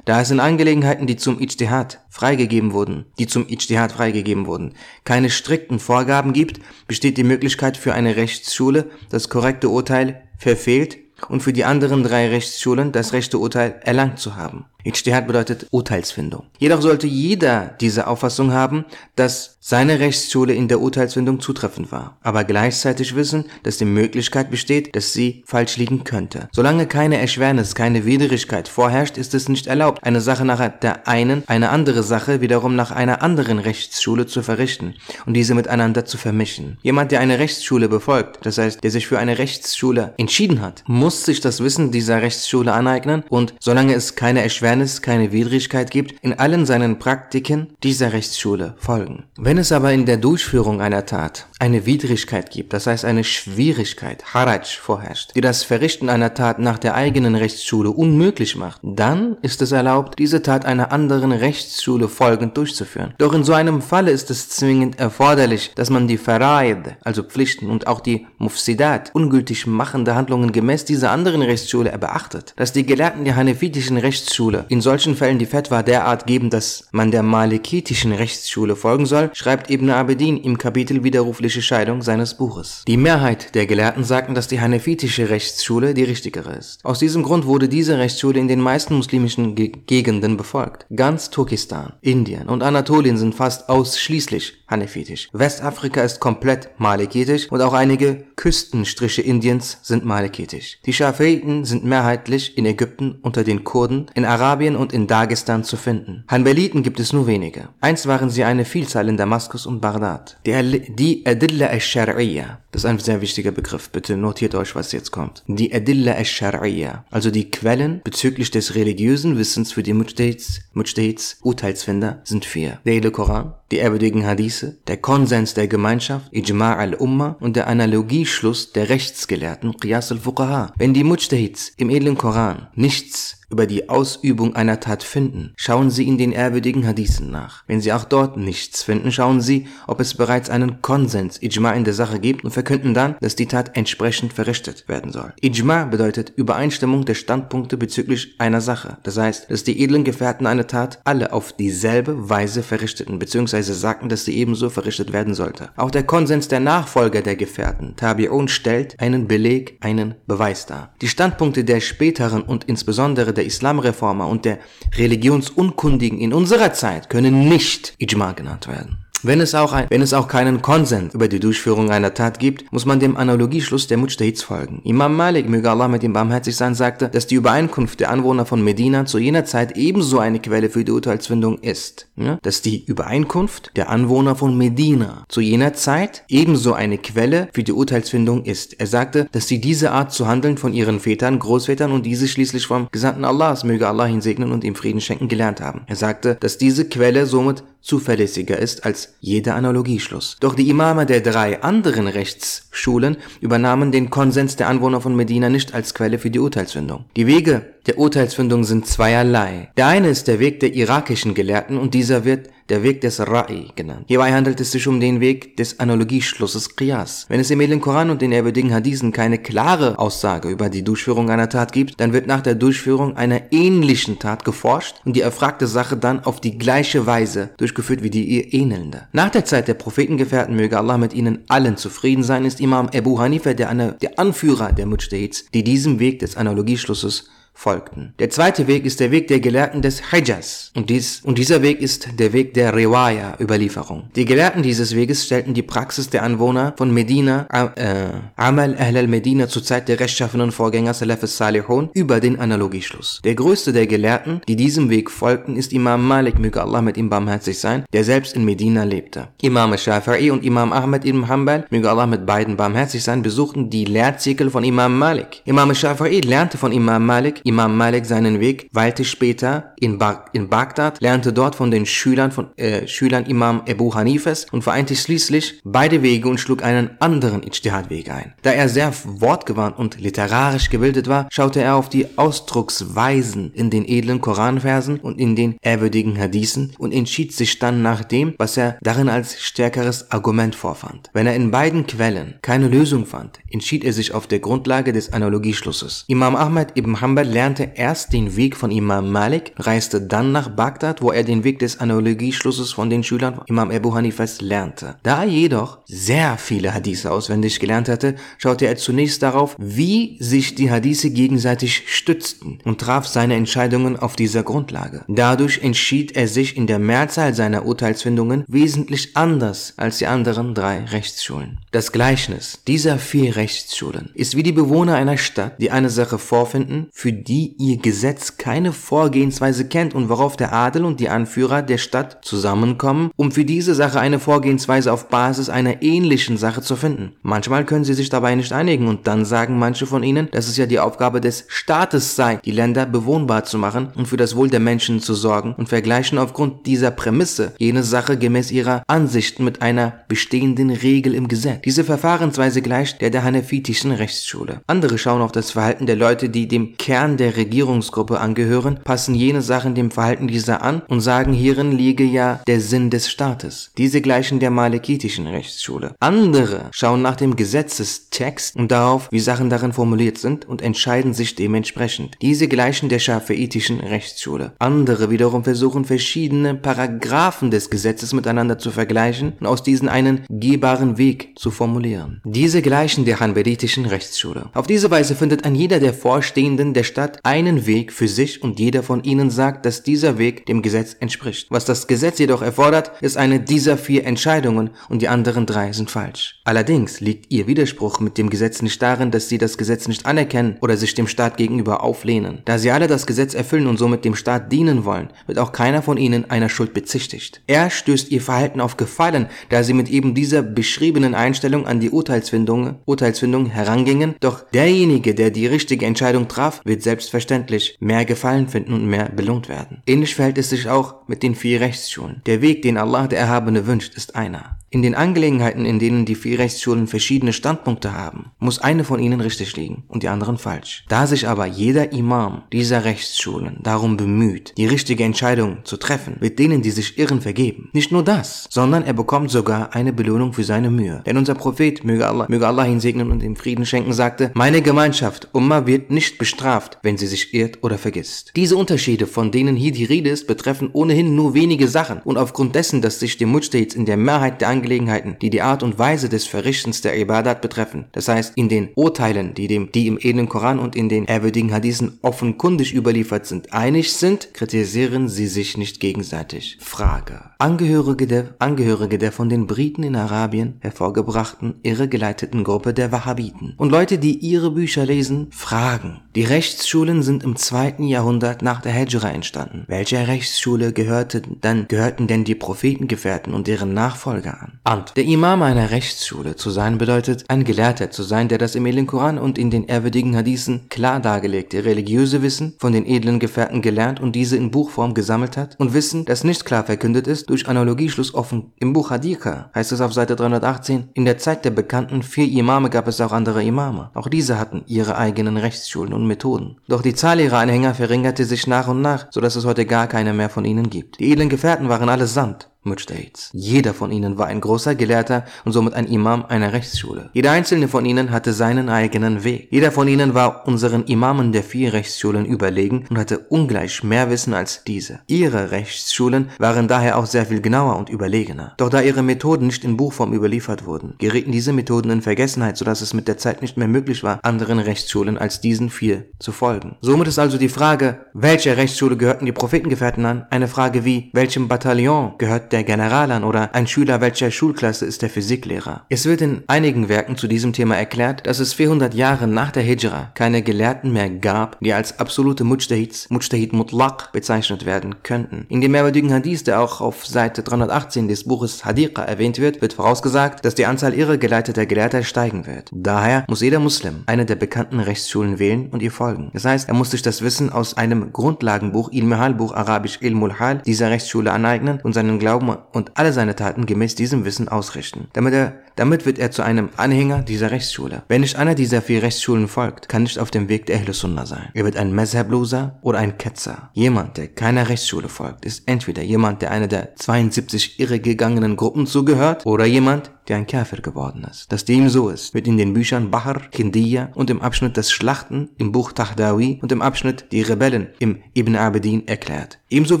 Da 0.04 0.22
es 0.22 0.30
in 0.30 0.40
Angelegenheiten, 0.40 1.06
die 1.06 1.16
zum 1.16 1.38
Ijtihad 1.38 2.00
freigegeben 2.08 2.72
wurden, 2.72 3.04
die 3.18 3.26
zum 3.26 3.46
Ijtihad 3.46 3.92
freigegeben 3.92 4.46
wurden, 4.46 4.72
keine 5.04 5.28
strikten 5.28 5.78
Vorgaben 5.78 6.32
gibt, 6.32 6.60
besteht 6.86 7.18
die 7.18 7.24
Möglichkeit 7.24 7.76
für 7.76 7.92
eine 7.92 8.16
Rechtsschule, 8.16 8.90
das 9.10 9.28
korrekte 9.28 9.68
Urteil 9.68 10.22
verfehlt 10.38 10.96
und 11.28 11.42
für 11.42 11.52
die 11.52 11.64
anderen 11.64 12.02
drei 12.02 12.28
Rechtsschulen 12.28 12.92
das 12.92 13.12
rechte 13.12 13.38
Urteil 13.38 13.80
erlangt 13.84 14.18
zu 14.18 14.36
haben. 14.36 14.66
Ijtihad 14.84 15.26
bedeutet 15.26 15.66
Urteilsfindung. 15.70 16.44
Jedoch 16.58 16.80
sollte 16.80 17.06
jeder 17.06 17.74
diese 17.80 18.06
Auffassung 18.06 18.52
haben, 18.52 18.84
dass 19.16 19.58
seine 19.60 20.00
Rechtsschule 20.00 20.54
in 20.54 20.68
der 20.68 20.80
Urteilsfindung 20.80 21.40
zutreffend 21.40 21.92
war, 21.92 22.16
aber 22.22 22.44
gleichzeitig 22.44 23.14
wissen, 23.14 23.44
dass 23.64 23.76
die 23.76 23.84
Möglichkeit 23.84 24.50
besteht, 24.50 24.96
dass 24.96 25.12
sie 25.12 25.42
falsch 25.46 25.76
liegen 25.76 26.04
könnte. 26.04 26.48
Solange 26.52 26.86
keine 26.86 27.18
Erschwernis, 27.18 27.74
keine 27.74 28.06
Widrigkeit 28.06 28.68
vorherrscht, 28.68 29.18
ist 29.18 29.34
es 29.34 29.48
nicht 29.48 29.66
erlaubt, 29.66 30.04
eine 30.04 30.22
Sache 30.22 30.46
nach 30.46 30.66
der 30.78 31.06
einen, 31.06 31.42
eine 31.48 31.68
andere 31.68 32.02
Sache 32.02 32.40
wiederum 32.40 32.76
nach 32.76 32.92
einer 32.92 33.20
anderen 33.20 33.58
Rechtsschule 33.58 34.26
zu 34.26 34.42
verrichten 34.42 34.94
und 35.26 35.34
diese 35.34 35.54
miteinander 35.54 36.06
zu 36.06 36.16
vermischen. 36.16 36.78
Jemand, 36.82 37.10
der 37.10 37.20
eine 37.20 37.38
Rechtsschule 37.38 37.88
befolgt, 37.88 38.46
das 38.46 38.56
heißt, 38.56 38.82
der 38.82 38.90
sich 38.90 39.06
für 39.06 39.18
eine 39.18 39.38
Rechtsschule 39.38 40.14
entschieden 40.16 40.62
hat, 40.62 40.82
muss 40.86 41.07
sich 41.10 41.40
das 41.40 41.62
Wissen 41.62 41.90
dieser 41.92 42.22
Rechtsschule 42.22 42.72
aneignen 42.72 43.22
und 43.28 43.54
solange 43.60 43.94
es 43.94 44.14
keine 44.14 44.42
Erschwernis, 44.42 45.02
keine 45.02 45.32
Widrigkeit 45.32 45.90
gibt, 45.90 46.14
in 46.22 46.32
allen 46.32 46.64
seinen 46.64 46.98
Praktiken 46.98 47.68
dieser 47.82 48.14
Rechtsschule 48.14 48.74
folgen. 48.78 49.24
Wenn 49.36 49.58
wenn 49.58 49.62
es 49.62 49.72
aber 49.72 49.92
in 49.92 50.06
der 50.06 50.18
Durchführung 50.18 50.80
einer 50.80 51.04
Tat 51.04 51.48
eine 51.58 51.84
Widrigkeit 51.84 52.52
gibt, 52.52 52.72
das 52.72 52.86
heißt 52.86 53.04
eine 53.04 53.24
Schwierigkeit, 53.24 54.32
Haraj 54.32 54.78
vorherrscht, 54.78 55.34
die 55.34 55.40
das 55.40 55.64
Verrichten 55.64 56.08
einer 56.08 56.32
Tat 56.32 56.60
nach 56.60 56.78
der 56.78 56.94
eigenen 56.94 57.34
Rechtsschule 57.34 57.90
unmöglich 57.90 58.54
macht, 58.54 58.80
dann 58.84 59.36
ist 59.42 59.60
es 59.60 59.72
erlaubt, 59.72 60.20
diese 60.20 60.42
Tat 60.42 60.64
einer 60.64 60.92
anderen 60.92 61.32
Rechtsschule 61.32 62.06
folgend 62.08 62.56
durchzuführen. 62.56 63.14
Doch 63.18 63.32
in 63.34 63.42
so 63.42 63.52
einem 63.52 63.82
Falle 63.82 64.12
ist 64.12 64.30
es 64.30 64.48
zwingend 64.48 65.00
erforderlich, 65.00 65.72
dass 65.74 65.90
man 65.90 66.06
die 66.06 66.18
Faraid, 66.18 66.96
also 67.02 67.24
Pflichten 67.24 67.68
und 67.68 67.88
auch 67.88 67.98
die 67.98 68.28
Mufsidat, 68.38 69.10
ungültig 69.12 69.66
machende 69.66 70.14
Handlungen 70.14 70.52
gemäß 70.52 70.84
dieser 70.84 70.97
dieser 70.98 71.12
anderen 71.12 71.42
Rechtsschule 71.42 71.96
beachtet, 71.96 72.54
dass 72.56 72.72
die 72.72 72.84
Gelehrten 72.84 73.24
der 73.24 73.36
hanefitischen 73.36 73.98
Rechtsschule 73.98 74.64
in 74.68 74.80
solchen 74.80 75.14
Fällen 75.14 75.38
die 75.38 75.46
Fetwa 75.46 75.84
derart 75.84 76.26
geben, 76.26 76.50
dass 76.50 76.88
man 76.90 77.12
der 77.12 77.22
malikitischen 77.22 78.10
Rechtsschule 78.10 78.74
folgen 78.74 79.06
soll, 79.06 79.30
schreibt 79.32 79.70
Ibn 79.70 79.90
Abedin 79.90 80.38
im 80.38 80.58
Kapitel 80.58 81.04
Widerrufliche 81.04 81.62
Scheidung 81.62 82.02
seines 82.02 82.34
Buches. 82.34 82.82
Die 82.88 82.96
Mehrheit 82.96 83.54
der 83.54 83.66
Gelehrten 83.66 84.02
sagten, 84.02 84.34
dass 84.34 84.48
die 84.48 84.60
hanefitische 84.60 85.30
Rechtsschule 85.30 85.94
die 85.94 86.02
richtigere 86.02 86.50
ist. 86.50 86.84
Aus 86.84 86.98
diesem 86.98 87.22
Grund 87.22 87.46
wurde 87.46 87.68
diese 87.68 87.96
Rechtsschule 87.96 88.40
in 88.40 88.48
den 88.48 88.60
meisten 88.60 88.96
muslimischen 88.96 89.54
Ge 89.54 89.68
Gegenden 89.86 90.36
befolgt. 90.36 90.86
Ganz 90.96 91.30
Turkestan, 91.30 91.92
Indien 92.00 92.48
und 92.48 92.64
Anatolien 92.64 93.16
sind 93.16 93.36
fast 93.36 93.68
ausschließlich 93.68 94.57
hanefitisch. 94.68 95.28
Westafrika 95.32 96.02
ist 96.02 96.20
komplett 96.20 96.70
malikitisch 96.78 97.50
und 97.50 97.60
auch 97.60 97.72
einige 97.72 98.24
Küstenstriche 98.36 99.22
Indiens 99.22 99.78
sind 99.82 100.04
malikitisch. 100.04 100.78
Die 100.86 100.92
Schafiten 100.92 101.64
sind 101.64 101.84
mehrheitlich 101.84 102.56
in 102.56 102.66
Ägypten 102.66 103.18
unter 103.22 103.44
den 103.44 103.64
Kurden, 103.64 104.06
in 104.14 104.24
Arabien 104.24 104.76
und 104.76 104.92
in 104.92 105.06
Dagestan 105.06 105.64
zu 105.64 105.76
finden. 105.76 106.24
Hanbeliten 106.28 106.82
gibt 106.82 107.00
es 107.00 107.12
nur 107.12 107.26
wenige. 107.26 107.68
Einst 107.80 108.06
waren 108.06 108.30
sie 108.30 108.44
eine 108.44 108.64
Vielzahl 108.64 109.08
in 109.08 109.16
Damaskus 109.16 109.66
und 109.66 109.80
Bagdad. 109.80 110.36
Die, 110.46 110.94
die 110.94 111.26
Adilla 111.26 111.68
al-Shar'iyya, 111.68 112.58
das 112.70 112.84
ist 112.84 112.86
ein 112.86 112.98
sehr 112.98 113.20
wichtiger 113.20 113.50
Begriff, 113.50 113.90
bitte 113.90 114.16
notiert 114.16 114.54
euch, 114.54 114.74
was 114.74 114.92
jetzt 114.92 115.10
kommt. 115.10 115.42
Die 115.46 115.74
Adilla 115.74 116.12
al-Shar'iyya, 116.12 117.04
also 117.10 117.30
die 117.30 117.50
Quellen 117.50 118.02
bezüglich 118.04 118.50
des 118.50 118.74
religiösen 118.74 119.38
Wissens 119.38 119.72
für 119.72 119.82
die 119.82 119.94
Mujtahids, 119.94 120.60
Mujtahids 120.74 121.38
Urteilsfinder, 121.42 122.20
sind 122.24 122.44
vier. 122.44 122.78
Der 122.84 123.10
Koran, 123.10 123.54
die 123.70 123.76
ehrwürdigen 123.76 124.26
Hadithe, 124.58 124.78
der 124.86 124.96
Konsens 124.96 125.54
der 125.54 125.68
Gemeinschaft, 125.68 126.32
Ijma' 126.32 126.76
al-Umma 126.76 127.36
und 127.40 127.56
der 127.56 127.66
Analogieschluss 127.66 128.72
der 128.72 128.88
Rechtsgelehrten, 128.88 129.76
Qiyas 129.76 130.12
al-Fuqaha. 130.12 130.72
Wenn 130.76 130.94
die 130.94 131.04
Mujtahids 131.04 131.72
im 131.76 131.90
edlen 131.90 132.16
Koran 132.16 132.68
nichts 132.74 133.40
über 133.50 133.66
die 133.66 133.88
Ausübung 133.88 134.54
einer 134.54 134.80
Tat 134.80 135.02
finden, 135.02 135.52
schauen 135.56 135.90
Sie 135.90 136.06
in 136.06 136.18
den 136.18 136.32
ehrwürdigen 136.32 136.86
Hadithen 136.86 137.30
nach. 137.30 137.64
Wenn 137.66 137.80
Sie 137.80 137.92
auch 137.92 138.04
dort 138.04 138.36
nichts 138.36 138.82
finden, 138.82 139.10
schauen 139.12 139.40
Sie, 139.40 139.66
ob 139.86 140.00
es 140.00 140.14
bereits 140.14 140.50
einen 140.50 140.82
Konsens, 140.82 141.40
Ijma 141.42 141.72
in 141.72 141.84
der 141.84 141.94
Sache 141.94 142.20
gibt 142.20 142.44
und 142.44 142.50
verkünden 142.50 142.94
dann, 142.94 143.16
dass 143.20 143.36
die 143.36 143.46
Tat 143.46 143.76
entsprechend 143.76 144.32
verrichtet 144.32 144.88
werden 144.88 145.12
soll. 145.12 145.32
Ijma 145.42 145.84
bedeutet 145.84 146.32
Übereinstimmung 146.36 147.04
der 147.04 147.14
Standpunkte 147.14 147.76
bezüglich 147.76 148.34
einer 148.38 148.60
Sache. 148.60 148.98
Das 149.02 149.16
heißt, 149.16 149.50
dass 149.50 149.64
die 149.64 149.82
edlen 149.82 150.04
Gefährten 150.04 150.46
eine 150.46 150.66
Tat 150.66 151.00
alle 151.04 151.32
auf 151.32 151.52
dieselbe 151.52 152.28
Weise 152.28 152.62
verrichteten, 152.62 153.18
beziehungsweise 153.18 153.74
sagten, 153.74 154.08
dass 154.08 154.24
sie 154.24 154.36
ebenso 154.36 154.70
verrichtet 154.70 155.12
werden 155.12 155.34
sollte. 155.34 155.70
Auch 155.76 155.90
der 155.90 156.02
Konsens 156.02 156.48
der 156.48 156.60
Nachfolger 156.60 157.22
der 157.22 157.36
Gefährten, 157.36 157.94
Tabi'un, 157.96 158.48
stellt 158.48 159.00
einen 159.00 159.26
Beleg, 159.26 159.78
einen 159.80 160.14
Beweis 160.26 160.66
dar. 160.66 160.94
Die 161.00 161.08
Standpunkte 161.08 161.64
der 161.64 161.80
späteren 161.80 162.42
und 162.42 162.64
insbesondere 162.64 163.37
der 163.38 163.46
Islamreformer 163.46 164.28
und 164.28 164.44
der 164.44 164.58
Religionsunkundigen 164.96 166.20
in 166.20 166.34
unserer 166.34 166.74
Zeit 166.74 167.08
können 167.08 167.48
nicht 167.48 167.94
Ijma 167.98 168.32
genannt 168.32 168.68
werden. 168.68 169.07
Wenn 169.22 169.40
es, 169.40 169.54
auch 169.54 169.72
ein, 169.72 169.86
wenn 169.90 170.02
es 170.02 170.14
auch 170.14 170.28
keinen 170.28 170.62
Konsens 170.62 171.12
über 171.14 171.26
die 171.28 171.40
Durchführung 171.40 171.90
einer 171.90 172.14
Tat 172.14 172.38
gibt, 172.38 172.70
muss 172.72 172.86
man 172.86 173.00
dem 173.00 173.16
Analogieschluss 173.16 173.88
der 173.88 173.98
Mujtahids 173.98 174.42
folgen. 174.42 174.80
Imam 174.84 175.16
Malik, 175.16 175.48
möge 175.48 175.70
Allah 175.70 175.88
mit 175.88 176.04
ihm 176.04 176.12
barmherzig 176.12 176.54
sein, 176.54 176.74
sagte, 176.74 177.08
dass 177.08 177.26
die 177.26 177.34
Übereinkunft 177.34 177.98
der 177.98 178.10
Anwohner 178.10 178.46
von 178.46 178.62
Medina 178.62 179.06
zu 179.06 179.18
jener 179.18 179.44
Zeit 179.44 179.76
ebenso 179.76 180.20
eine 180.20 180.38
Quelle 180.38 180.70
für 180.70 180.84
die 180.84 180.92
Urteilsfindung 180.92 181.58
ist. 181.58 182.08
Ja? 182.16 182.38
Dass 182.42 182.62
die 182.62 182.84
Übereinkunft 182.84 183.76
der 183.76 183.90
Anwohner 183.90 184.36
von 184.36 184.56
Medina 184.56 185.24
zu 185.28 185.40
jener 185.40 185.74
Zeit 185.74 186.22
ebenso 186.28 186.74
eine 186.74 186.98
Quelle 186.98 187.48
für 187.52 187.64
die 187.64 187.72
Urteilsfindung 187.72 188.44
ist. 188.44 188.78
Er 188.78 188.86
sagte, 188.86 189.28
dass 189.32 189.48
sie 189.48 189.60
diese 189.60 189.90
Art 189.90 190.12
zu 190.12 190.28
handeln 190.28 190.58
von 190.58 190.72
ihren 190.72 191.00
Vätern, 191.00 191.40
Großvätern 191.40 191.90
und 191.90 192.06
diese 192.06 192.28
schließlich 192.28 192.66
vom 192.66 192.88
Gesandten 192.92 193.24
Allahs, 193.24 193.64
möge 193.64 193.88
Allah 193.88 194.06
ihn 194.06 194.20
segnen 194.20 194.52
und 194.52 194.62
ihm 194.62 194.76
Frieden 194.76 195.00
schenken, 195.00 195.28
gelernt 195.28 195.60
haben. 195.60 195.82
Er 195.86 195.96
sagte, 195.96 196.36
dass 196.40 196.58
diese 196.58 196.88
Quelle 196.88 197.26
somit 197.26 197.64
zuverlässiger 197.80 198.58
ist 198.58 198.84
als 198.84 199.14
jeder 199.20 199.54
Analogieschluss. 199.54 200.36
Doch 200.40 200.54
die 200.54 200.68
Imame 200.68 201.06
der 201.06 201.20
drei 201.20 201.62
anderen 201.62 202.06
Rechtsschulen 202.06 203.16
übernahmen 203.40 203.92
den 203.92 204.10
Konsens 204.10 204.56
der 204.56 204.68
Anwohner 204.68 205.00
von 205.00 205.16
Medina 205.16 205.48
nicht 205.48 205.74
als 205.74 205.94
Quelle 205.94 206.18
für 206.18 206.30
die 206.30 206.40
Urteilsfindung. 206.40 207.04
Die 207.16 207.26
Wege 207.26 207.66
der 207.88 207.98
Urteilsfindung 207.98 208.64
sind 208.64 208.86
zweierlei. 208.86 209.70
Der 209.78 209.86
eine 209.86 210.08
ist 210.08 210.28
der 210.28 210.38
Weg 210.38 210.60
der 210.60 210.74
irakischen 210.74 211.32
Gelehrten 211.32 211.78
und 211.78 211.94
dieser 211.94 212.26
wird 212.26 212.50
der 212.68 212.82
Weg 212.82 213.00
des 213.00 213.18
Ra'i 213.18 213.74
genannt. 213.76 214.04
Hierbei 214.08 214.30
handelt 214.30 214.60
es 214.60 214.72
sich 214.72 214.86
um 214.86 215.00
den 215.00 215.20
Weg 215.20 215.56
des 215.56 215.80
Analogieschlusses 215.80 216.76
Qiyas. 216.76 217.24
Wenn 217.30 217.40
es 217.40 217.50
im 217.50 217.62
edlen 217.62 217.80
Koran 217.80 218.10
und 218.10 218.20
den 218.20 218.30
ehrwürdigen 218.30 218.74
Hadithen 218.74 219.10
keine 219.10 219.38
klare 219.38 219.98
Aussage 219.98 220.50
über 220.50 220.68
die 220.68 220.84
Durchführung 220.84 221.30
einer 221.30 221.48
Tat 221.48 221.72
gibt, 221.72 221.98
dann 221.98 222.12
wird 222.12 222.26
nach 222.26 222.42
der 222.42 222.56
Durchführung 222.56 223.16
einer 223.16 223.52
ähnlichen 223.52 224.18
Tat 224.18 224.44
geforscht 224.44 224.96
und 225.06 225.16
die 225.16 225.22
erfragte 225.22 225.66
Sache 225.66 225.96
dann 225.96 226.20
auf 226.24 226.42
die 226.42 226.58
gleiche 226.58 227.06
Weise 227.06 227.48
durchgeführt 227.56 228.02
wie 228.02 228.10
die 228.10 228.24
ihr 228.24 228.52
ähnelnde. 228.52 229.08
Nach 229.12 229.30
der 229.30 229.46
Zeit 229.46 229.66
der 229.66 229.74
Prophetengefährten 229.74 230.54
möge 230.54 230.76
Allah 230.76 230.98
mit 230.98 231.14
ihnen 231.14 231.38
allen 231.48 231.78
zufrieden 231.78 232.22
sein, 232.22 232.44
ist 232.44 232.60
Imam 232.60 232.90
Abu 232.94 233.18
Hanifa 233.18 233.54
der, 233.54 233.74
der 233.92 234.18
Anführer 234.18 234.72
der 234.72 234.84
Mujtahids, 234.84 235.46
die 235.54 235.64
diesem 235.64 236.00
Weg 236.00 236.18
des 236.18 236.36
Analogieschlusses 236.36 237.30
folgten. 237.58 238.14
Der 238.20 238.30
zweite 238.30 238.68
Weg 238.68 238.86
ist 238.86 239.00
der 239.00 239.10
Weg 239.10 239.26
der 239.26 239.40
Gelehrten 239.40 239.82
des 239.82 240.12
Hijaz 240.12 240.70
und, 240.76 240.90
dies, 240.90 241.22
und 241.24 241.38
dieser 241.38 241.60
Weg 241.60 241.80
ist 241.80 242.08
der 242.16 242.32
Weg 242.32 242.54
der 242.54 242.72
Riwaya, 242.72 243.36
Überlieferung. 243.40 244.04
Die 244.14 244.24
Gelehrten 244.24 244.62
dieses 244.62 244.94
Weges 244.94 245.24
stellten 245.24 245.54
die 245.54 245.64
Praxis 245.64 246.08
der 246.08 246.22
Anwohner 246.22 246.74
von 246.78 246.94
Medina, 246.94 247.48
äh, 247.74 248.10
Amal 248.36 248.76
Ahl 248.78 248.96
al-Medina 248.96 249.48
zur 249.48 249.64
Zeit 249.64 249.88
der 249.88 249.98
rechtschaffenen 249.98 250.52
Vorgänger 250.52 250.94
Salaf 250.94 251.22
al-Salihun 251.22 251.90
über 251.94 252.20
den 252.20 252.38
Analogieschluss. 252.38 253.20
Der 253.24 253.34
größte 253.34 253.72
der 253.72 253.88
Gelehrten, 253.88 254.40
die 254.46 254.54
diesem 254.54 254.88
Weg 254.88 255.10
folgten, 255.10 255.56
ist 255.56 255.72
Imam 255.72 256.06
Malik, 256.06 256.38
möge 256.38 256.62
Allah 256.62 256.80
mit 256.80 256.96
ihm 256.96 257.10
barmherzig 257.10 257.58
sein, 257.58 257.84
der 257.92 258.04
selbst 258.04 258.36
in 258.36 258.44
Medina 258.44 258.84
lebte. 258.84 259.28
Imam 259.42 259.72
Shafi'i 259.72 260.30
und 260.30 260.44
Imam 260.44 260.72
Ahmed 260.72 261.04
ibn 261.04 261.26
Hanbal, 261.26 261.66
möge 261.70 261.90
Allah 261.90 262.06
mit 262.06 262.24
beiden 262.24 262.56
barmherzig 262.56 263.02
sein, 263.02 263.22
besuchten 263.22 263.68
die 263.68 263.84
Lehrzirkel 263.84 264.48
von 264.48 264.62
Imam 264.62 264.96
Malik. 264.96 265.42
Imam 265.44 265.72
Shafi'i 265.72 266.24
lernte 266.24 266.56
von 266.56 266.70
Imam 266.70 267.04
Malik, 267.04 267.42
Imam 267.48 267.78
Malik 267.78 268.04
seinen 268.04 268.40
Weg, 268.40 268.68
weilte 268.72 269.06
später 269.06 269.72
in, 269.80 269.96
ba 269.96 270.26
in 270.34 270.50
Bagdad, 270.50 271.00
lernte 271.00 271.32
dort 271.32 271.54
von 271.54 271.70
den 271.70 271.86
Schülern 271.86 272.30
von 272.30 272.48
äh, 272.58 272.86
Schülern 272.86 273.24
Imam 273.24 273.62
Abu 273.66 273.94
Hanifes 273.94 274.46
und 274.52 274.62
vereinte 274.62 274.94
schließlich 274.94 275.62
beide 275.64 276.02
Wege 276.02 276.28
und 276.28 276.38
schlug 276.40 276.62
einen 276.62 276.90
anderen 277.00 277.42
Ijtihad-Weg 277.42 278.10
ein. 278.10 278.34
Da 278.42 278.50
er 278.50 278.68
sehr 278.68 278.92
wortgewandt 279.04 279.78
und 279.78 279.98
literarisch 279.98 280.68
gebildet 280.68 281.08
war, 281.08 281.26
schaute 281.30 281.62
er 281.62 281.76
auf 281.76 281.88
die 281.88 282.18
Ausdrucksweisen 282.18 283.54
in 283.54 283.70
den 283.70 283.88
edlen 283.88 284.20
Koranversen 284.20 285.00
und 285.00 285.18
in 285.18 285.34
den 285.34 285.56
ehrwürdigen 285.62 286.18
Hadithen 286.18 286.74
und 286.76 286.92
entschied 286.92 287.32
sich 287.32 287.58
dann 287.58 287.80
nach 287.80 288.04
dem, 288.04 288.34
was 288.36 288.58
er 288.58 288.76
darin 288.82 289.08
als 289.08 289.40
stärkeres 289.40 290.10
Argument 290.10 290.54
vorfand. 290.54 291.08
Wenn 291.14 291.26
er 291.26 291.34
in 291.34 291.50
beiden 291.50 291.86
Quellen 291.86 292.34
keine 292.42 292.68
Lösung 292.68 293.06
fand, 293.06 293.38
entschied 293.50 293.84
er 293.84 293.94
sich 293.94 294.12
auf 294.12 294.26
der 294.26 294.40
Grundlage 294.40 294.92
des 294.92 295.14
Analogieschlusses. 295.14 296.04
Imam 296.08 296.36
Ahmad 296.36 296.76
ibn 296.76 297.00
Hanbal 297.00 297.27
lernte 297.28 297.70
erst 297.74 298.12
den 298.12 298.34
Weg 298.36 298.56
von 298.56 298.70
Imam 298.70 299.10
Malik, 299.12 299.52
reiste 299.58 300.00
dann 300.00 300.32
nach 300.32 300.48
Bagdad, 300.48 301.02
wo 301.02 301.12
er 301.12 301.22
den 301.22 301.44
Weg 301.44 301.58
des 301.60 301.78
Analogieschlusses 301.78 302.72
von 302.72 302.90
den 302.90 303.04
Schülern 303.04 303.40
Imam 303.46 303.70
Abu 303.70 303.94
Hanifas 303.94 304.40
lernte. 304.40 304.96
Da 305.02 305.22
er 305.22 305.28
jedoch 305.28 305.78
sehr 305.86 306.36
viele 306.38 306.74
Hadithe 306.74 307.10
auswendig 307.10 307.60
gelernt 307.60 307.88
hatte, 307.88 308.16
schaute 308.38 308.66
er 308.66 308.76
zunächst 308.76 309.22
darauf, 309.22 309.54
wie 309.58 310.16
sich 310.20 310.54
die 310.54 310.70
Hadithe 310.70 311.10
gegenseitig 311.10 311.84
stützten 311.86 312.58
und 312.64 312.80
traf 312.80 313.06
seine 313.06 313.34
Entscheidungen 313.34 313.96
auf 313.96 314.16
dieser 314.16 314.42
Grundlage. 314.42 315.04
Dadurch 315.08 315.62
entschied 315.62 316.16
er 316.16 316.28
sich 316.28 316.56
in 316.56 316.66
der 316.66 316.78
Mehrzahl 316.78 317.34
seiner 317.34 317.66
Urteilsfindungen 317.66 318.44
wesentlich 318.48 319.16
anders 319.16 319.74
als 319.76 319.98
die 319.98 320.06
anderen 320.06 320.54
drei 320.54 320.84
Rechtsschulen. 320.84 321.58
Das 321.70 321.92
Gleichnis 321.92 322.62
dieser 322.66 322.98
vier 322.98 323.36
Rechtsschulen 323.36 324.10
ist 324.14 324.36
wie 324.36 324.42
die 324.42 324.52
Bewohner 324.52 324.94
einer 324.94 325.18
Stadt, 325.18 325.60
die 325.60 325.70
eine 325.70 325.90
Sache 325.90 326.18
vorfinden, 326.18 326.88
für 326.92 327.12
die 327.18 327.54
ihr 327.58 327.76
Gesetz 327.76 328.36
keine 328.36 328.72
Vorgehensweise 328.72 329.66
kennt 329.66 329.94
und 329.94 330.08
worauf 330.08 330.36
der 330.36 330.52
Adel 330.52 330.84
und 330.84 331.00
die 331.00 331.08
Anführer 331.08 331.62
der 331.62 331.78
Stadt 331.78 332.24
zusammenkommen, 332.24 333.10
um 333.16 333.32
für 333.32 333.44
diese 333.44 333.74
Sache 333.74 334.00
eine 334.00 334.18
Vorgehensweise 334.18 334.92
auf 334.92 335.08
Basis 335.08 335.48
einer 335.48 335.82
ähnlichen 335.82 336.36
Sache 336.36 336.62
zu 336.62 336.76
finden. 336.76 337.12
Manchmal 337.22 337.64
können 337.64 337.84
sie 337.84 337.94
sich 337.94 338.08
dabei 338.08 338.34
nicht 338.34 338.52
einigen 338.52 338.88
und 338.88 339.06
dann 339.06 339.24
sagen 339.24 339.58
manche 339.58 339.86
von 339.86 340.02
ihnen, 340.02 340.28
dass 340.30 340.48
es 340.48 340.56
ja 340.56 340.66
die 340.66 340.78
Aufgabe 340.78 341.20
des 341.20 341.44
Staates 341.48 342.16
sei, 342.16 342.36
die 342.44 342.52
Länder 342.52 342.86
bewohnbar 342.86 343.44
zu 343.44 343.58
machen 343.58 343.88
und 343.94 344.08
für 344.08 344.16
das 344.16 344.36
Wohl 344.36 344.50
der 344.50 344.60
Menschen 344.60 345.00
zu 345.00 345.14
sorgen 345.14 345.54
und 345.56 345.68
vergleichen 345.68 346.18
aufgrund 346.18 346.66
dieser 346.66 346.90
Prämisse 346.90 347.54
jene 347.58 347.82
Sache 347.82 348.18
gemäß 348.18 348.50
ihrer 348.50 348.82
Ansichten 348.86 349.44
mit 349.44 349.62
einer 349.62 350.04
bestehenden 350.08 350.70
Regel 350.70 351.14
im 351.14 351.28
Gesetz. 351.28 351.62
Diese 351.64 351.84
Verfahrensweise 351.84 352.62
gleicht 352.62 353.00
der 353.00 353.10
der 353.10 353.24
hanefitischen 353.24 353.92
Rechtsschule. 353.92 354.60
Andere 354.66 354.98
schauen 354.98 355.22
auf 355.22 355.32
das 355.32 355.52
Verhalten 355.52 355.86
der 355.86 355.96
Leute, 355.96 356.28
die 356.28 356.48
dem 356.48 356.76
Kern 356.76 357.07
Kern 357.08 357.16
der 357.16 357.36
Regierungsgruppe 357.38 358.20
angehören, 358.20 358.80
passen 358.84 359.14
jene 359.14 359.40
Sachen 359.40 359.74
dem 359.74 359.90
Verhalten 359.90 360.28
dieser 360.28 360.62
an 360.62 360.82
und 360.88 361.00
sagen, 361.00 361.32
hierin 361.32 361.72
liege 361.72 362.04
ja 362.04 362.40
der 362.46 362.60
Sinn 362.60 362.90
des 362.90 363.08
Staates. 363.08 363.70
Diese 363.78 364.02
gleichen 364.02 364.40
der 364.40 364.50
malekitischen 364.50 365.26
Rechtsschule. 365.26 365.94
Andere 366.00 366.66
schauen 366.70 367.00
nach 367.00 367.16
dem 367.16 367.36
Gesetzestext 367.36 368.56
und 368.56 368.70
darauf, 368.70 369.08
wie 369.10 369.20
Sachen 369.20 369.48
darin 369.48 369.72
formuliert 369.72 370.18
sind 370.18 370.46
und 370.46 370.60
entscheiden 370.60 371.14
sich 371.14 371.34
dementsprechend. 371.34 372.16
Diese 372.20 372.46
gleichen 372.46 372.90
der 372.90 372.98
schafiitischen 372.98 373.80
Rechtsschule. 373.80 374.52
Andere 374.58 375.08
wiederum 375.08 375.44
versuchen 375.44 375.86
verschiedene 375.86 376.54
Paragraphen 376.54 377.50
des 377.50 377.70
Gesetzes 377.70 378.12
miteinander 378.12 378.58
zu 378.58 378.70
vergleichen 378.70 379.32
und 379.40 379.46
aus 379.46 379.62
diesen 379.62 379.88
einen 379.88 380.26
gehbaren 380.28 380.98
Weg 380.98 381.32
zu 381.36 381.50
formulieren. 381.50 382.20
Diese 382.24 382.60
gleichen 382.60 383.06
der 383.06 383.20
hanbelitischen 383.20 383.86
Rechtsschule. 383.86 384.50
Auf 384.52 384.66
diese 384.66 384.90
Weise 384.90 385.14
findet 385.14 385.44
ein 385.46 385.54
jeder 385.54 385.80
der 385.80 385.94
Vorstehenden 385.94 386.74
der 386.74 386.84
Stadt 386.98 387.20
einen 387.22 387.64
Weg 387.64 387.92
für 387.92 388.08
sich 388.08 388.42
und 388.42 388.58
jeder 388.58 388.82
von 388.82 389.04
ihnen 389.04 389.30
sagt, 389.30 389.64
dass 389.64 389.84
dieser 389.84 390.18
Weg 390.18 390.46
dem 390.46 390.62
Gesetz 390.62 390.96
entspricht. 390.98 391.46
Was 391.48 391.64
das 391.64 391.86
Gesetz 391.86 392.18
jedoch 392.18 392.42
erfordert, 392.42 392.90
ist 393.00 393.16
eine 393.16 393.38
dieser 393.38 393.78
vier 393.78 394.04
Entscheidungen 394.04 394.70
und 394.88 395.00
die 395.00 395.06
anderen 395.06 395.46
drei 395.46 395.72
sind 395.72 395.92
falsch. 395.92 396.40
Allerdings 396.44 396.98
liegt 396.98 397.30
ihr 397.32 397.46
Widerspruch 397.46 398.00
mit 398.00 398.18
dem 398.18 398.30
Gesetz 398.30 398.62
nicht 398.62 398.82
darin, 398.82 399.12
dass 399.12 399.28
sie 399.28 399.38
das 399.38 399.56
Gesetz 399.56 399.86
nicht 399.86 400.06
anerkennen 400.06 400.56
oder 400.60 400.76
sich 400.76 400.92
dem 400.96 401.06
Staat 401.06 401.36
gegenüber 401.36 401.84
auflehnen. 401.84 402.42
Da 402.46 402.58
sie 402.58 402.72
alle 402.72 402.88
das 402.88 403.06
Gesetz 403.06 403.32
erfüllen 403.32 403.68
und 403.68 403.76
somit 403.76 404.04
dem 404.04 404.16
Staat 404.16 404.50
dienen 404.50 404.84
wollen, 404.84 405.10
wird 405.28 405.38
auch 405.38 405.52
keiner 405.52 405.82
von 405.82 405.98
ihnen 405.98 406.28
einer 406.28 406.48
Schuld 406.48 406.74
bezichtigt. 406.74 407.42
Er 407.46 407.70
stößt 407.70 408.10
ihr 408.10 408.22
Verhalten 408.22 408.60
auf 408.60 408.76
Gefallen, 408.76 409.28
da 409.50 409.62
sie 409.62 409.72
mit 409.72 409.88
eben 409.88 410.14
dieser 410.14 410.42
beschriebenen 410.42 411.14
Einstellung 411.14 411.64
an 411.64 411.78
die 411.78 411.90
Urteilsfindung, 411.90 412.78
Urteilsfindung 412.86 413.46
herangingen, 413.46 414.16
doch 414.18 414.50
derjenige, 414.50 415.14
der 415.14 415.30
die 415.30 415.46
richtige 415.46 415.86
Entscheidung 415.86 416.26
traf, 416.26 416.60
wird 416.64 416.87
selbstverständlich 416.88 417.76
mehr 417.80 418.06
Gefallen 418.06 418.48
finden 418.48 418.72
und 418.72 418.86
mehr 418.86 419.10
belohnt 419.10 419.50
werden. 419.50 419.82
Ähnlich 419.86 420.14
verhält 420.14 420.38
es 420.38 420.48
sich 420.48 420.70
auch 420.70 421.06
mit 421.06 421.22
den 421.22 421.34
vier 421.34 421.60
Rechtsschulen. 421.60 422.22
Der 422.24 422.40
Weg, 422.40 422.62
den 422.62 422.78
Allah 422.78 423.06
der 423.06 423.18
Erhabene 423.18 423.66
wünscht, 423.66 423.94
ist 423.94 424.16
einer. 424.16 424.56
In 424.70 424.82
den 424.82 424.94
Angelegenheiten, 424.94 425.64
in 425.64 425.78
denen 425.78 426.04
die 426.04 426.14
vier 426.14 426.38
Rechtsschulen 426.38 426.88
verschiedene 426.88 427.32
Standpunkte 427.32 427.94
haben, 427.94 428.32
muss 428.38 428.58
eine 428.58 428.84
von 428.84 429.00
ihnen 429.00 429.22
richtig 429.22 429.56
liegen 429.56 429.84
und 429.88 430.02
die 430.02 430.08
anderen 430.08 430.36
falsch. 430.36 430.84
Da 430.88 431.06
sich 431.06 431.26
aber 431.26 431.46
jeder 431.46 431.92
Imam 431.92 432.42
dieser 432.52 432.84
Rechtsschulen 432.84 433.60
darum 433.62 433.96
bemüht, 433.96 434.52
die 434.58 434.66
richtige 434.66 435.04
Entscheidung 435.04 435.58
zu 435.64 435.78
treffen, 435.78 436.16
wird 436.20 436.38
denen, 436.38 436.60
die 436.60 436.70
sich 436.70 436.98
irren, 436.98 437.22
vergeben. 437.22 437.70
Nicht 437.72 437.92
nur 437.92 438.04
das, 438.04 438.46
sondern 438.50 438.82
er 438.82 438.92
bekommt 438.92 439.30
sogar 439.30 439.74
eine 439.74 439.94
Belohnung 439.94 440.34
für 440.34 440.44
seine 440.44 440.70
Mühe. 440.70 441.02
Denn 441.06 441.16
unser 441.16 441.34
Prophet, 441.34 441.82
möge 441.84 442.06
Allah, 442.06 442.26
möge 442.28 442.46
Allah 442.46 442.66
ihn 442.66 442.80
segnen 442.80 443.10
und 443.10 443.22
ihm 443.22 443.36
Frieden 443.36 443.64
schenken, 443.64 443.94
sagte, 443.94 444.32
meine 444.34 444.60
Gemeinschaft, 444.60 445.28
Umma, 445.32 445.66
wird 445.66 445.90
nicht 445.90 446.18
bestraft, 446.18 446.78
wenn 446.82 446.98
sie 446.98 447.06
sich 447.06 447.32
irrt 447.32 447.62
oder 447.62 447.78
vergisst. 447.78 448.32
Diese 448.36 448.56
Unterschiede, 448.56 449.06
von 449.06 449.30
denen 449.30 449.56
hier 449.56 449.72
die 449.72 449.84
Rede 449.84 450.10
ist, 450.10 450.26
betreffen 450.26 450.68
ohnehin 450.74 451.14
nur 451.14 451.32
wenige 451.32 451.68
Sachen 451.68 452.00
und 452.02 452.18
aufgrund 452.18 452.54
dessen, 452.54 452.82
dass 452.82 453.00
sich 453.00 453.16
die 453.16 453.24
Mujtahids 453.24 453.74
in 453.74 453.86
der 453.86 453.96
Mehrheit 453.96 454.42
der 454.42 454.57
Angelegenheiten, 454.58 455.16
die 455.22 455.30
die 455.30 455.42
Art 455.42 455.62
und 455.62 455.78
Weise 455.78 456.08
des 456.08 456.26
Verrichtens 456.26 456.80
der 456.80 456.98
Ibadat 456.98 457.40
betreffen, 457.40 457.84
das 457.92 458.08
heißt 458.08 458.32
in 458.36 458.48
den 458.48 458.70
Urteilen, 458.74 459.34
die, 459.34 459.46
dem, 459.46 459.70
die 459.70 459.86
im 459.86 459.98
edlen 459.98 460.28
Koran 460.28 460.58
und 460.58 460.74
in 460.74 460.88
den 460.88 461.04
ehrwürdigen 461.04 461.52
Hadithen 461.52 461.98
offenkundig 462.02 462.74
überliefert 462.74 463.26
sind, 463.26 463.52
einig 463.52 463.92
sind, 463.92 464.34
kritisieren 464.34 465.08
sie 465.08 465.28
sich 465.28 465.56
nicht 465.56 465.78
gegenseitig. 465.78 466.58
Frage. 466.60 467.20
Angehörige 467.38 468.08
der, 468.08 468.34
Angehörige 468.40 468.98
der 468.98 469.12
von 469.12 469.28
den 469.28 469.46
Briten 469.46 469.84
in 469.84 469.94
Arabien 469.94 470.56
hervorgebrachten, 470.58 471.54
irregeleiteten 471.62 472.42
Gruppe 472.42 472.74
der 472.74 472.90
Wahhabiten 472.90 473.54
und 473.58 473.70
Leute, 473.70 473.98
die 473.98 474.18
ihre 474.18 474.50
Bücher 474.50 474.84
lesen, 474.84 475.28
fragen. 475.30 476.00
Die 476.16 476.24
Rechtsschulen 476.24 477.04
sind 477.04 477.22
im 477.22 477.36
zweiten 477.36 477.84
Jahrhundert 477.84 478.42
nach 478.42 478.60
der 478.60 478.72
Hijra 478.72 479.10
entstanden. 479.10 479.64
Welcher 479.68 480.08
Rechtsschule 480.08 480.72
gehörte 480.72 481.22
dann, 481.40 481.68
gehörten 481.68 482.08
denn 482.08 482.24
die 482.24 482.34
Prophetengefährten 482.34 483.34
und 483.34 483.46
deren 483.46 483.72
Nachfolger 483.72 484.42
an? 484.42 484.47
Ant. 484.64 484.96
Der 484.96 485.04
Imam 485.04 485.42
einer 485.42 485.70
Rechtsschule 485.70 486.36
zu 486.36 486.50
sein 486.50 486.78
bedeutet, 486.78 487.24
ein 487.28 487.44
Gelehrter 487.44 487.90
zu 487.90 488.02
sein, 488.02 488.28
der 488.28 488.38
das 488.38 488.54
im 488.54 488.66
edlen 488.66 488.86
Koran 488.86 489.18
und 489.18 489.38
in 489.38 489.50
den 489.50 489.64
ehrwürdigen 489.64 490.14
Hadithen 490.16 490.68
klar 490.68 491.00
dargelegte 491.00 491.64
religiöse 491.64 492.22
Wissen 492.22 492.54
von 492.58 492.72
den 492.72 492.86
edlen 492.86 493.18
Gefährten 493.18 493.62
gelernt 493.62 494.00
und 494.00 494.12
diese 494.12 494.36
in 494.36 494.50
Buchform 494.50 494.94
gesammelt 494.94 495.36
hat 495.36 495.56
und 495.58 495.74
Wissen, 495.74 496.04
das 496.04 496.24
nicht 496.24 496.44
klar 496.44 496.64
verkündet 496.64 497.06
ist, 497.06 497.30
durch 497.30 497.48
Analogieschluss 497.48 498.14
offen. 498.14 498.52
Im 498.58 498.72
Buch 498.72 498.90
Hadika 498.90 499.50
heißt 499.54 499.72
es 499.72 499.80
auf 499.80 499.92
Seite 499.92 500.16
318, 500.16 500.90
in 500.94 501.04
der 501.04 501.18
Zeit 501.18 501.44
der 501.44 501.50
bekannten 501.50 502.02
vier 502.02 502.28
Imame 502.28 502.70
gab 502.70 502.88
es 502.88 503.00
auch 503.00 503.12
andere 503.12 503.42
Imame. 503.42 503.90
Auch 503.94 504.08
diese 504.08 504.38
hatten 504.38 504.62
ihre 504.66 504.98
eigenen 504.98 505.36
Rechtsschulen 505.36 505.92
und 505.92 506.06
Methoden. 506.06 506.56
Doch 506.68 506.82
die 506.82 506.94
Zahl 506.94 507.20
ihrer 507.20 507.38
Anhänger 507.38 507.74
verringerte 507.74 508.24
sich 508.24 508.46
nach 508.46 508.68
und 508.68 508.82
nach, 508.82 509.06
so 509.10 509.20
dass 509.20 509.36
es 509.36 509.44
heute 509.44 509.66
gar 509.66 509.86
keine 509.86 510.12
mehr 510.12 510.28
von 510.28 510.44
ihnen 510.44 510.70
gibt. 510.70 511.00
Die 511.00 511.10
edlen 511.10 511.28
Gefährten 511.28 511.68
waren 511.68 511.88
allesamt 511.88 512.50
Mujtahids. 512.68 513.30
Jeder 513.32 513.74
von 513.74 513.90
ihnen 513.90 514.18
war 514.18 514.26
ein 514.26 514.40
großer 514.40 514.74
Gelehrter 514.74 515.24
und 515.44 515.52
somit 515.52 515.74
ein 515.74 515.86
Imam 515.86 516.24
einer 516.26 516.52
Rechtsschule. 516.52 517.10
Jeder 517.12 517.32
einzelne 517.32 517.68
von 517.68 517.84
ihnen 517.84 518.10
hatte 518.10 518.32
seinen 518.32 518.68
eigenen 518.68 519.24
Weg. 519.24 519.48
Jeder 519.50 519.72
von 519.72 519.88
ihnen 519.88 520.14
war 520.14 520.46
unseren 520.46 520.84
Imamen 520.84 521.32
der 521.32 521.42
vier 521.42 521.72
Rechtsschulen 521.72 522.26
überlegen 522.26 522.86
und 522.90 522.98
hatte 522.98 523.18
ungleich 523.18 523.82
mehr 523.82 524.10
Wissen 524.10 524.34
als 524.34 524.64
diese. 524.64 525.00
Ihre 525.06 525.50
Rechtsschulen 525.50 526.30
waren 526.38 526.68
daher 526.68 526.98
auch 526.98 527.06
sehr 527.06 527.26
viel 527.26 527.40
genauer 527.40 527.76
und 527.76 527.88
überlegener. 527.88 528.54
Doch 528.58 528.68
da 528.68 528.80
ihre 528.80 529.02
Methoden 529.02 529.46
nicht 529.46 529.64
in 529.64 529.76
Buchform 529.76 530.12
überliefert 530.12 530.66
wurden, 530.66 530.94
gerieten 530.98 531.32
diese 531.32 531.52
Methoden 531.52 531.90
in 531.90 532.02
Vergessenheit, 532.02 532.56
sodass 532.56 532.80
es 532.80 532.94
mit 532.94 533.08
der 533.08 533.18
Zeit 533.18 533.42
nicht 533.42 533.56
mehr 533.56 533.68
möglich 533.68 534.02
war, 534.02 534.20
anderen 534.22 534.58
Rechtsschulen 534.58 535.18
als 535.18 535.40
diesen 535.40 535.70
vier 535.70 536.04
zu 536.18 536.32
folgen. 536.32 536.76
Somit 536.80 537.08
ist 537.08 537.18
also 537.18 537.38
die 537.38 537.48
Frage, 537.48 538.06
welcher 538.20 538.56
Rechtsschule 538.56 538.96
gehörten 538.96 539.26
die 539.26 539.32
Prophetengefährten 539.32 540.04
an, 540.04 540.26
eine 540.30 540.48
Frage 540.48 540.84
wie, 540.84 541.10
welchem 541.12 541.46
Bataillon 541.46 542.14
gehört 542.18 542.52
der 542.52 542.64
General 542.64 543.12
an 543.12 543.22
oder 543.22 543.54
ein 543.54 543.68
Schüler 543.68 544.00
welcher 544.00 544.32
Schulklasse 544.32 544.86
ist 544.86 545.02
der 545.02 545.10
Physiklehrer. 545.10 545.84
Es 545.88 546.04
wird 546.04 546.22
in 546.22 546.42
einigen 546.48 546.88
Werken 546.88 547.16
zu 547.16 547.28
diesem 547.28 547.52
Thema 547.52 547.76
erklärt, 547.76 548.26
dass 548.26 548.40
es 548.40 548.54
400 548.54 548.92
Jahre 548.94 549.28
nach 549.28 549.52
der 549.52 549.62
Hijra 549.62 550.10
keine 550.14 550.42
Gelehrten 550.42 550.92
mehr 550.92 551.10
gab, 551.10 551.60
die 551.60 551.72
als 551.72 552.00
absolute 552.00 552.42
Mujtahids, 552.42 553.08
Mujtahid 553.08 553.52
Mutlaq 553.52 554.10
bezeichnet 554.10 554.66
werden 554.66 554.96
könnten. 555.04 555.46
In 555.48 555.60
dem 555.60 555.70
mehrwürdigen 555.70 556.12
Hadith, 556.12 556.42
der 556.42 556.60
auch 556.60 556.80
auf 556.80 557.06
Seite 557.06 557.44
318 557.44 558.08
des 558.08 558.24
Buches 558.24 558.64
Hadiqa 558.64 559.02
erwähnt 559.02 559.38
wird, 559.38 559.62
wird 559.62 559.74
vorausgesagt, 559.74 560.44
dass 560.44 560.56
die 560.56 560.66
Anzahl 560.66 560.94
irregeleiteter 560.94 561.66
Gelehrter 561.66 562.02
steigen 562.02 562.48
wird. 562.48 562.68
Daher 562.72 563.24
muss 563.28 563.42
jeder 563.42 563.60
Muslim 563.60 564.02
eine 564.06 564.26
der 564.26 564.34
bekannten 564.34 564.80
Rechtsschulen 564.80 565.38
wählen 565.38 565.68
und 565.68 565.82
ihr 565.82 565.92
folgen. 565.92 566.30
Das 566.32 566.44
heißt, 566.44 566.66
er 566.66 566.74
muss 566.74 566.90
sich 566.90 567.02
das 567.02 567.22
Wissen 567.22 567.52
aus 567.52 567.76
einem 567.76 568.07
Grundlagenbuch, 568.12 568.90
Ilmihal 568.92 569.34
Buch 569.34 569.54
Arabisch 569.54 569.98
Ilmul 570.00 570.34
dieser 570.66 570.90
Rechtsschule 570.90 571.32
aneignen 571.32 571.80
und 571.82 571.92
seinen 571.92 572.18
Glauben 572.18 572.56
und 572.72 572.92
alle 572.94 573.12
seine 573.12 573.34
Taten 573.34 573.66
gemäß 573.66 573.94
diesem 573.94 574.24
Wissen 574.24 574.48
ausrichten. 574.48 575.08
Damit, 575.12 575.34
er, 575.34 575.54
damit 575.76 576.06
wird 576.06 576.18
er 576.18 576.30
zu 576.30 576.42
einem 576.42 576.68
Anhänger 576.76 577.22
dieser 577.22 577.50
Rechtsschule. 577.50 578.02
Wenn 578.08 578.20
nicht 578.20 578.36
einer 578.36 578.54
dieser 578.54 578.82
vier 578.82 579.02
Rechtsschulen 579.02 579.48
folgt, 579.48 579.88
kann 579.88 580.02
nicht 580.02 580.18
auf 580.18 580.30
dem 580.30 580.48
Weg 580.48 580.66
der 580.66 580.78
Ahle 580.80 580.92
Sunnah 580.92 581.26
sein. 581.26 581.48
Er 581.54 581.64
wird 581.64 581.76
ein 581.76 581.94
Mezhebloser 581.94 582.78
oder 582.82 582.98
ein 582.98 583.18
Ketzer. 583.18 583.70
Jemand, 583.72 584.16
der 584.16 584.28
keiner 584.28 584.68
Rechtsschule 584.68 585.08
folgt, 585.08 585.44
ist 585.44 585.62
entweder 585.66 586.02
jemand, 586.02 586.42
der 586.42 586.50
einer 586.50 586.68
der 586.68 586.94
72 586.96 587.80
irregegangenen 587.80 588.56
Gruppen 588.56 588.86
zugehört 588.86 589.46
oder 589.46 589.64
jemand, 589.64 590.10
der 590.28 590.36
ein 590.36 590.46
Kafir 590.46 590.80
geworden 590.80 591.26
ist. 591.30 591.50
Dass 591.50 591.64
dem 591.64 591.88
so 591.88 592.08
ist, 592.08 592.34
wird 592.34 592.46
in 592.46 592.56
den 592.56 592.74
Büchern 592.74 593.10
Bahr, 593.10 593.40
Kindiya 593.50 594.10
und 594.14 594.30
im 594.30 594.42
Abschnitt 594.42 594.76
Das 594.76 594.92
Schlachten 594.92 595.50
im 595.58 595.72
Buch 595.72 595.92
Tahdawi 595.92 596.58
und 596.62 596.70
im 596.72 596.82
Abschnitt 596.82 597.26
Die 597.32 597.42
Rebellen 597.42 597.88
im 597.98 598.22
Ibn 598.34 598.56
Abedin 598.56 599.06
erklärt. 599.08 599.58
Ebenso 599.70 600.00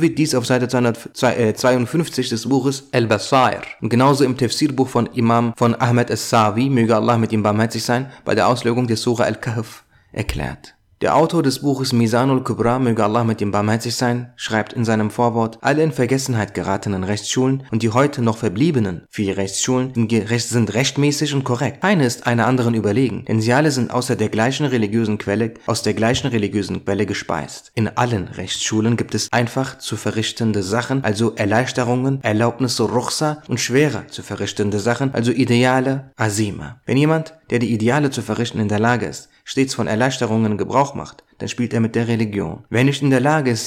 wird 0.00 0.18
dies 0.18 0.34
auf 0.34 0.46
Seite 0.46 0.68
252 0.68 2.28
des 2.28 2.48
Buches 2.48 2.88
Al-Basair 2.92 3.62
und 3.80 3.88
genauso 3.88 4.24
im 4.24 4.36
Tafsirbuch 4.36 4.88
von 4.88 5.06
Imam 5.06 5.52
von 5.56 5.74
Ahmed 5.74 6.10
As-Sawi, 6.10 6.70
möge 6.70 6.94
Allah 6.94 7.18
mit 7.18 7.32
ihm 7.32 7.42
barmherzig 7.42 7.84
sein, 7.84 8.10
bei 8.24 8.34
der 8.34 8.48
Auslegung 8.48 8.86
der 8.86 8.96
Surah 8.96 9.24
Al-Kahf 9.24 9.84
erklärt. 10.12 10.77
Der 11.00 11.14
Autor 11.14 11.44
des 11.44 11.60
Buches 11.60 11.92
Misanul 11.92 12.42
Kubra, 12.42 12.80
möge 12.80 13.04
Allah 13.04 13.22
mit 13.22 13.40
ihm 13.40 13.52
barmherzig 13.52 13.94
sein, 13.94 14.32
schreibt 14.34 14.72
in 14.72 14.84
seinem 14.84 15.12
Vorwort, 15.12 15.58
alle 15.60 15.84
in 15.84 15.92
Vergessenheit 15.92 16.54
geratenen 16.54 17.04
Rechtsschulen 17.04 17.62
und 17.70 17.84
die 17.84 17.90
heute 17.90 18.20
noch 18.20 18.36
verbliebenen 18.36 19.06
vier 19.08 19.36
Rechtsschulen 19.36 19.92
sind 19.94 20.74
rechtmäßig 20.74 21.34
und 21.34 21.44
korrekt. 21.44 21.82
Keine 21.82 22.04
ist 22.04 22.26
einer 22.26 22.48
anderen 22.48 22.74
überlegen, 22.74 23.24
denn 23.28 23.40
sie 23.40 23.52
alle 23.52 23.70
sind 23.70 23.92
außer 23.92 24.16
der 24.16 24.28
gleichen 24.28 24.66
religiösen 24.66 25.18
Quelle, 25.18 25.54
aus 25.66 25.84
der 25.84 25.94
gleichen 25.94 26.26
religiösen 26.26 26.84
Quelle 26.84 27.06
gespeist. 27.06 27.70
In 27.76 27.86
allen 27.96 28.26
Rechtsschulen 28.26 28.96
gibt 28.96 29.14
es 29.14 29.30
einfach 29.30 29.78
zu 29.78 29.96
verrichtende 29.96 30.64
Sachen, 30.64 31.04
also 31.04 31.32
Erleichterungen, 31.36 32.24
Erlaubnisse 32.24 32.82
Ruchsa 32.82 33.44
und 33.46 33.60
schwerer 33.60 34.08
zu 34.08 34.24
verrichtende 34.24 34.80
Sachen, 34.80 35.14
also 35.14 35.30
Ideale 35.30 36.10
Azima. 36.16 36.80
Wenn 36.86 36.96
jemand, 36.96 37.34
der 37.50 37.60
die 37.60 37.72
Ideale 37.72 38.10
zu 38.10 38.20
verrichten 38.20 38.58
in 38.58 38.66
der 38.66 38.80
Lage 38.80 39.06
ist, 39.06 39.28
stets 39.48 39.74
von 39.74 39.86
Erleichterungen 39.86 40.58
Gebrauch 40.58 40.94
macht, 40.94 41.24
dann 41.38 41.48
spielt 41.48 41.72
er 41.72 41.80
mit 41.80 41.94
der 41.94 42.06
Religion. 42.06 42.64
Wer 42.68 42.84
nicht 42.84 43.00
in 43.00 43.08
der 43.08 43.20
Lage 43.20 43.50
ist, 43.50 43.66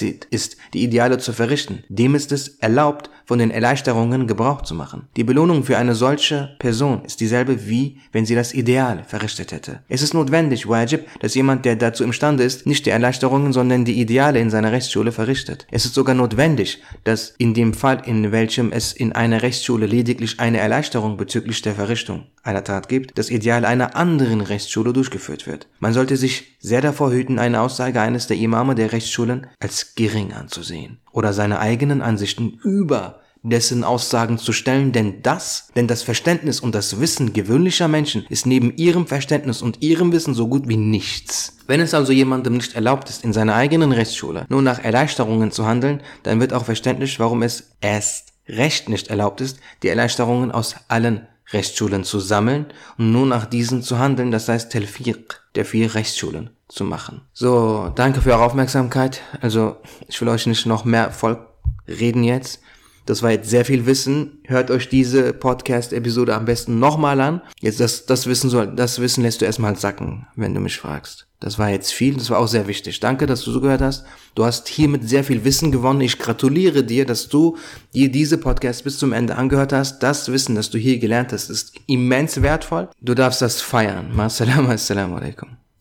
die 0.75 0.83
Ideale 0.83 1.17
zu 1.17 1.33
verrichten, 1.33 1.83
dem 1.89 2.13
ist 2.13 2.31
es 2.31 2.49
erlaubt, 2.59 3.09
von 3.31 3.39
den 3.39 3.51
Erleichterungen 3.51 4.27
Gebrauch 4.27 4.61
zu 4.61 4.75
machen. 4.75 5.07
Die 5.15 5.23
Belohnung 5.23 5.63
für 5.63 5.77
eine 5.77 5.95
solche 5.95 6.53
Person 6.59 7.05
ist 7.05 7.21
dieselbe 7.21 7.65
wie 7.65 8.01
wenn 8.11 8.25
sie 8.25 8.35
das 8.35 8.53
Ideal 8.53 9.05
verrichtet 9.07 9.53
hätte. 9.53 9.79
Es 9.87 10.01
ist 10.01 10.13
notwendig, 10.13 10.67
wajib, 10.67 11.05
dass 11.21 11.33
jemand, 11.33 11.63
der 11.63 11.77
dazu 11.77 12.03
imstande 12.03 12.43
ist, 12.43 12.67
nicht 12.67 12.85
die 12.85 12.89
Erleichterungen, 12.89 13.53
sondern 13.53 13.85
die 13.85 14.01
Ideale 14.01 14.41
in 14.41 14.49
seiner 14.49 14.73
Rechtsschule 14.73 15.13
verrichtet. 15.13 15.65
Es 15.71 15.85
ist 15.85 15.93
sogar 15.93 16.13
notwendig, 16.13 16.83
dass 17.05 17.33
in 17.37 17.53
dem 17.53 17.73
Fall, 17.73 18.01
in 18.05 18.33
welchem 18.33 18.73
es 18.73 18.91
in 18.91 19.13
einer 19.13 19.41
Rechtsschule 19.41 19.85
lediglich 19.85 20.41
eine 20.41 20.59
Erleichterung 20.59 21.15
bezüglich 21.15 21.61
der 21.61 21.75
Verrichtung 21.75 22.25
einer 22.43 22.65
Tat 22.65 22.89
gibt, 22.89 23.17
das 23.17 23.29
Ideal 23.29 23.63
einer 23.63 23.95
anderen 23.95 24.41
Rechtsschule 24.41 24.91
durchgeführt 24.91 25.47
wird. 25.47 25.67
Man 25.79 25.93
sollte 25.93 26.17
sich 26.17 26.57
sehr 26.59 26.81
davor 26.81 27.13
hüten, 27.13 27.39
eine 27.39 27.61
Aussage 27.61 28.01
eines 28.01 28.27
der 28.27 28.35
Imame 28.35 28.75
der 28.75 28.91
Rechtsschulen 28.91 29.47
als 29.61 29.95
gering 29.95 30.33
anzusehen 30.33 30.99
oder 31.13 31.31
seine 31.31 31.59
eigenen 31.59 32.01
Ansichten 32.01 32.59
über 32.63 33.20
dessen 33.43 33.83
Aussagen 33.83 34.37
zu 34.37 34.53
stellen, 34.53 34.91
denn 34.91 35.23
das, 35.23 35.69
denn 35.75 35.87
das 35.87 36.03
Verständnis 36.03 36.59
und 36.59 36.75
das 36.75 36.99
Wissen 36.99 37.33
gewöhnlicher 37.33 37.87
Menschen 37.87 38.25
ist 38.29 38.45
neben 38.45 38.75
ihrem 38.75 39.07
Verständnis 39.07 39.61
und 39.61 39.81
ihrem 39.81 40.11
Wissen 40.11 40.33
so 40.33 40.47
gut 40.47 40.67
wie 40.67 40.77
nichts. 40.77 41.57
Wenn 41.67 41.79
es 41.79 41.93
also 41.93 42.11
jemandem 42.11 42.53
nicht 42.53 42.75
erlaubt 42.75 43.09
ist, 43.09 43.23
in 43.23 43.33
seiner 43.33 43.55
eigenen 43.55 43.91
Rechtsschule 43.91 44.45
nur 44.49 44.61
nach 44.61 44.79
Erleichterungen 44.79 45.51
zu 45.51 45.65
handeln, 45.65 46.01
dann 46.23 46.39
wird 46.39 46.53
auch 46.53 46.65
verständlich, 46.65 47.19
warum 47.19 47.41
es 47.41 47.71
erst 47.81 48.33
recht 48.47 48.89
nicht 48.89 49.07
erlaubt 49.07 49.41
ist, 49.41 49.59
die 49.81 49.87
Erleichterungen 49.87 50.51
aus 50.51 50.75
allen 50.87 51.27
Rechtsschulen 51.51 52.03
zu 52.03 52.19
sammeln 52.19 52.67
und 52.97 53.11
nur 53.11 53.25
nach 53.25 53.45
diesen 53.45 53.81
zu 53.81 53.99
handeln, 53.99 54.31
das 54.31 54.47
heißt 54.47 54.71
Telfiq, 54.71 55.41
der 55.55 55.65
vier 55.65 55.93
Rechtsschulen 55.95 56.51
zu 56.67 56.85
machen. 56.85 57.21
So, 57.33 57.91
danke 57.95 58.21
für 58.21 58.31
eure 58.31 58.43
Aufmerksamkeit. 58.43 59.21
Also, 59.41 59.77
ich 60.07 60.19
will 60.21 60.29
euch 60.29 60.47
nicht 60.47 60.65
noch 60.65 60.85
mehr 60.85 61.11
voll 61.11 61.45
reden 61.87 62.23
jetzt. 62.23 62.61
Das 63.05 63.23
war 63.23 63.31
jetzt 63.31 63.49
sehr 63.49 63.65
viel 63.65 63.85
Wissen. 63.85 64.39
Hört 64.45 64.71
euch 64.71 64.89
diese 64.89 65.33
Podcast-Episode 65.33 66.35
am 66.35 66.45
besten 66.45 66.79
nochmal 66.79 67.19
an. 67.19 67.41
Jetzt 67.59 67.79
das, 67.79 68.05
das 68.05 68.27
Wissen 68.27 68.49
soll, 68.49 68.67
das 68.75 68.99
Wissen 68.99 69.23
lässt 69.23 69.41
du 69.41 69.45
erstmal 69.45 69.75
sacken, 69.75 70.27
wenn 70.35 70.53
du 70.53 70.59
mich 70.59 70.77
fragst. 70.77 71.27
Das 71.39 71.57
war 71.57 71.69
jetzt 71.69 71.91
viel, 71.91 72.13
das 72.13 72.29
war 72.29 72.37
auch 72.37 72.47
sehr 72.47 72.67
wichtig. 72.67 72.99
Danke, 72.99 73.25
dass 73.25 73.41
du 73.41 73.51
zugehört 73.51 73.81
hast. 73.81 74.05
Du 74.35 74.45
hast 74.45 74.67
hiermit 74.67 75.09
sehr 75.09 75.23
viel 75.23 75.43
Wissen 75.43 75.71
gewonnen. 75.71 76.01
Ich 76.01 76.19
gratuliere 76.19 76.83
dir, 76.83 77.03
dass 77.03 77.29
du 77.29 77.57
dir 77.95 78.11
diese 78.11 78.37
Podcast 78.37 78.83
bis 78.83 78.99
zum 78.99 79.11
Ende 79.11 79.35
angehört 79.35 79.73
hast. 79.73 80.03
Das 80.03 80.31
Wissen, 80.31 80.53
das 80.53 80.69
du 80.69 80.77
hier 80.77 80.99
gelernt 80.99 81.33
hast, 81.33 81.49
ist 81.49 81.73
immens 81.87 82.43
wertvoll. 82.43 82.89
Du 83.01 83.15
darfst 83.15 83.41
das 83.41 83.59
feiern. 83.59 84.11
Assalamu 84.19 85.15
alaikum. 85.15 85.60